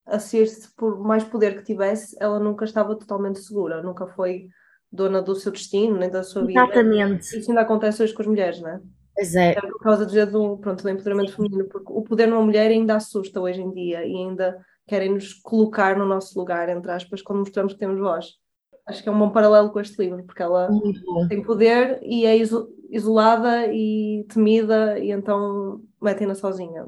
a 0.07 0.19
Circe, 0.19 0.69
por 0.77 0.99
mais 1.01 1.25
poder 1.25 1.57
que 1.57 1.64
tivesse, 1.64 2.17
ela 2.21 2.38
nunca 2.38 2.64
estava 2.64 2.95
totalmente 2.97 3.40
segura, 3.40 3.83
nunca 3.83 4.07
foi 4.07 4.49
dona 4.93 5.21
do 5.21 5.35
seu 5.35 5.51
destino, 5.51 5.97
nem 5.97 6.11
da 6.11 6.23
sua 6.23 6.45
vida. 6.47 6.61
Exatamente. 6.62 7.38
Isso 7.38 7.51
ainda 7.51 7.62
acontece 7.62 8.03
hoje 8.03 8.14
com 8.14 8.23
as 8.23 8.29
mulheres, 8.29 8.61
não 8.61 8.69
é? 8.69 8.81
Pois 9.14 9.35
é, 9.35 9.53
É 9.53 9.61
por 9.61 9.81
causa 9.81 10.05
do, 10.27 10.59
pronto, 10.59 10.83
do 10.83 10.88
empoderamento 10.88 11.33
feminino, 11.33 11.69
porque 11.69 11.93
o 11.93 12.03
poder 12.03 12.27
numa 12.27 12.43
mulher 12.43 12.71
ainda 12.71 12.97
assusta 12.97 13.40
hoje 13.40 13.61
em 13.61 13.73
dia 13.73 14.05
e 14.05 14.14
ainda 14.14 14.59
querem 14.87 15.12
nos 15.14 15.33
colocar 15.35 15.97
no 15.97 16.05
nosso 16.05 16.38
lugar, 16.38 16.69
entre 16.69 16.90
aspas, 16.90 17.23
quando 17.23 17.38
mostramos 17.40 17.73
que 17.73 17.79
temos 17.79 17.99
voz. 17.99 18.35
Acho 18.87 19.03
que 19.03 19.09
é 19.09 19.12
um 19.12 19.19
bom 19.19 19.31
paralelo 19.31 19.71
com 19.73 19.81
este 19.81 19.97
livro, 20.03 20.23
porque 20.25 20.43
ela 20.43 20.69
tem 21.29 21.43
poder 21.43 22.01
e 22.03 22.27
é 22.27 22.37
iso- 22.37 22.69
isolada 22.90 23.67
e 23.73 24.27
temida, 24.29 24.99
e 24.99 25.11
então 25.11 25.81
metem-na 26.03 26.35
sozinha. 26.35 26.87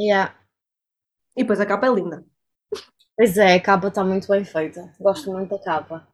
Yeah. 0.00 0.34
E 1.36 1.42
depois 1.42 1.60
a 1.60 1.66
capa 1.66 1.86
é 1.86 1.90
linda. 1.92 2.24
Pois 3.16 3.36
é, 3.38 3.54
a 3.54 3.60
capa 3.60 3.88
está 3.88 4.04
muito 4.04 4.28
bem 4.28 4.44
feita. 4.44 4.92
Gosto 5.00 5.32
muito 5.32 5.48
da 5.50 5.58
capa. 5.58 6.06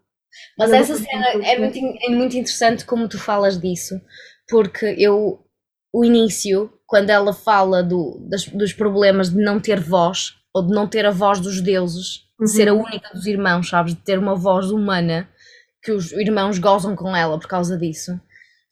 Mas 0.58 0.70
Eu 0.70 0.76
essa 0.76 0.96
cena 0.96 1.26
é 1.44 1.58
muito, 1.58 1.78
é 1.78 2.10
muito 2.10 2.36
interessante 2.36 2.84
como 2.86 3.08
tu 3.08 3.18
falas 3.18 3.60
disso, 3.60 4.00
porque 4.48 4.94
eu, 4.98 5.44
o 5.92 6.04
início, 6.04 6.72
quando 6.86 7.10
ela 7.10 7.32
fala 7.32 7.82
do, 7.82 8.18
das- 8.28 8.46
dos 8.48 8.72
problemas 8.72 9.30
de 9.30 9.38
não 9.42 9.60
ter 9.60 9.80
voz, 9.80 10.34
ou 10.54 10.66
de 10.66 10.74
não 10.74 10.88
ter 10.88 11.06
a 11.06 11.10
voz 11.12 11.40
dos 11.40 11.60
deuses, 11.60 12.24
de 12.40 12.50
ser 12.50 12.68
a 12.68 12.74
única 12.74 13.10
dos 13.14 13.26
irmãos, 13.26 13.68
sabes? 13.68 13.94
De 13.94 14.00
ter 14.02 14.18
uma 14.18 14.34
voz 14.36 14.70
humana, 14.70 15.28
que 15.82 15.92
os 15.92 16.12
irmãos 16.12 16.58
gozam 16.58 16.96
com 16.96 17.16
ela 17.16 17.38
por 17.38 17.48
causa 17.48 17.78
disso. 17.78 18.20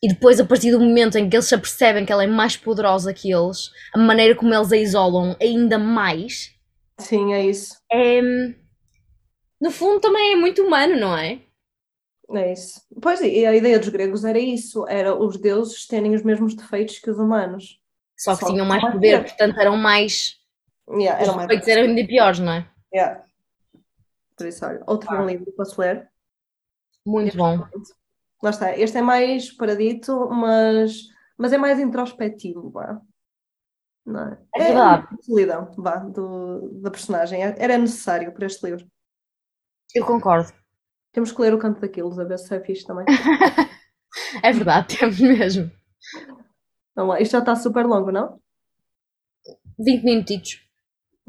E 0.02 0.08
depois, 0.08 0.40
a 0.40 0.44
partir 0.44 0.70
do 0.70 0.80
momento 0.80 1.18
em 1.18 1.28
que 1.28 1.36
eles 1.36 1.46
se 1.46 1.54
apercebem 1.54 2.06
que 2.06 2.12
ela 2.12 2.24
é 2.24 2.26
mais 2.26 2.56
poderosa 2.56 3.12
que 3.14 3.32
eles, 3.32 3.70
a 3.94 3.98
maneira 3.98 4.34
como 4.34 4.54
eles 4.54 4.72
a 4.72 4.76
isolam 4.76 5.36
ainda 5.40 5.78
mais, 5.78 6.52
Sim, 7.00 7.32
é 7.32 7.44
isso. 7.44 7.76
é, 7.90 8.20
no 9.60 9.70
fundo 9.70 10.00
também 10.00 10.32
é 10.32 10.36
muito 10.36 10.62
humano, 10.62 10.98
não 10.98 11.16
é? 11.16 11.42
É 12.32 12.52
isso. 12.52 12.80
Pois, 13.02 13.20
e 13.20 13.44
a 13.44 13.54
ideia 13.54 13.78
dos 13.78 13.88
gregos 13.88 14.24
era 14.24 14.38
isso, 14.38 14.86
era 14.88 15.14
os 15.14 15.36
deuses 15.36 15.86
terem 15.86 16.14
os 16.14 16.22
mesmos 16.22 16.54
defeitos 16.54 16.98
que 16.98 17.10
os 17.10 17.18
humanos. 17.18 17.80
Só 18.16 18.34
que 18.34 18.40
Só 18.40 18.46
tinham 18.46 18.64
que 18.64 18.68
mais 18.68 18.82
mais 18.82 18.94
poder, 18.94 19.24
portanto 19.24 19.58
eram 19.58 19.76
mais. 19.76 20.36
Yeah, 20.88 21.20
Os 21.20 21.28
eram 21.28 21.36
mais... 21.36 21.48
defeitos 21.48 21.68
eram 21.68 21.82
ainda 21.88 22.06
piores, 22.06 22.38
não 22.38 22.52
é? 22.52 22.70
Yeah. 22.94 23.24
Por 24.36 24.46
isso, 24.46 24.64
olha, 24.64 24.82
outro 24.86 25.08
bom 25.10 25.26
livro 25.26 25.44
que 25.44 25.52
posso 25.52 25.80
ler. 25.80 26.08
Muito 27.04 27.36
bom. 27.36 27.66
Lá 28.42 28.50
está, 28.50 28.76
este 28.76 28.98
é 28.98 29.02
mais 29.02 29.50
paradito, 29.50 30.30
mas, 30.30 31.08
mas 31.36 31.52
é 31.52 31.58
mais 31.58 31.78
introspectivo, 31.78 32.70
vá. 32.70 33.00
Não 34.10 34.20
é? 34.28 34.38
É 34.56 34.64
verdade. 34.64 35.06
uma 35.10 35.22
solidão, 35.22 35.72
vá, 35.76 35.96
do, 35.96 36.80
da 36.82 36.90
personagem. 36.90 37.42
Era 37.42 37.78
necessário 37.78 38.32
para 38.32 38.46
este 38.46 38.64
livro. 38.66 38.86
Eu 39.94 40.04
concordo. 40.04 40.52
Temos 41.12 41.32
que 41.32 41.40
ler 41.42 41.52
o 41.54 41.58
Canto 41.58 41.80
daqueles, 41.80 42.18
a 42.18 42.24
ver 42.24 42.38
se 42.38 42.54
é 42.54 42.60
fixe 42.60 42.86
também. 42.86 43.04
É 44.42 44.52
verdade, 44.52 44.98
temos 44.98 45.20
mesmo. 45.20 45.70
Vamos 46.96 47.14
lá, 47.14 47.20
isto 47.20 47.30
já 47.32 47.38
está 47.38 47.54
super 47.54 47.86
longo, 47.86 48.10
não? 48.10 48.40
20 49.78 50.02
minutitos. 50.04 50.60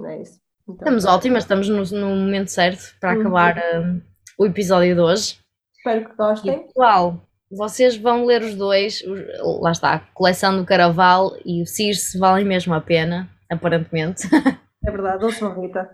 É 0.04 0.22
isso. 0.22 0.40
Então, 0.64 0.76
Estamos 0.76 1.06
ótimas, 1.06 1.44
estamos 1.44 1.70
no, 1.70 1.84
no 2.00 2.16
momento 2.16 2.50
certo 2.50 2.96
para 3.00 3.14
Uhum. 3.14 3.22
acabar 3.22 3.58
hum, 3.82 4.02
o 4.38 4.46
episódio 4.48 4.96
de 4.96 5.00
hoje. 5.02 5.40
Espero 5.78 6.06
que 6.06 6.12
E 6.12 6.16
gostem. 6.16 6.64
pessoal, 6.68 7.28
vocês 7.52 7.98
vão 7.98 8.26
ler 8.26 8.42
os 8.42 8.56
dois, 8.56 9.04
lá 9.42 9.72
está, 9.72 9.94
a 9.94 10.00
coleção 10.00 10.58
do 10.58 10.66
Caraval 10.66 11.36
e 11.46 11.62
o 11.62 11.66
Circe 11.66 12.18
valem 12.18 12.46
mesmo 12.46 12.74
a 12.74 12.82
pena, 12.82 13.30
aparentemente. 13.50 14.28
É 14.84 14.90
verdade, 14.90 15.24
ouçam 15.24 15.62
Rita. 15.62 15.90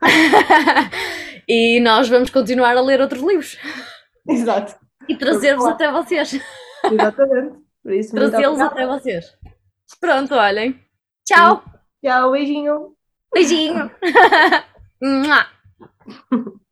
e 1.46 1.80
nós 1.80 2.08
vamos 2.08 2.30
continuar 2.30 2.76
a 2.76 2.80
ler 2.80 3.00
outros 3.00 3.22
livros. 3.22 3.58
Exato. 4.26 4.74
E 5.08 5.16
trazê-los 5.16 5.66
até 5.66 5.90
vocês. 5.90 6.40
Exatamente. 6.90 7.58
Trazê-los 8.10 8.60
até 8.60 8.86
vocês. 8.86 9.36
Pronto, 10.00 10.34
olhem. 10.34 10.80
Tchau. 11.26 11.62
Tchau, 12.02 12.32
beijinho. 12.32 12.96
Beijinho. 13.34 13.90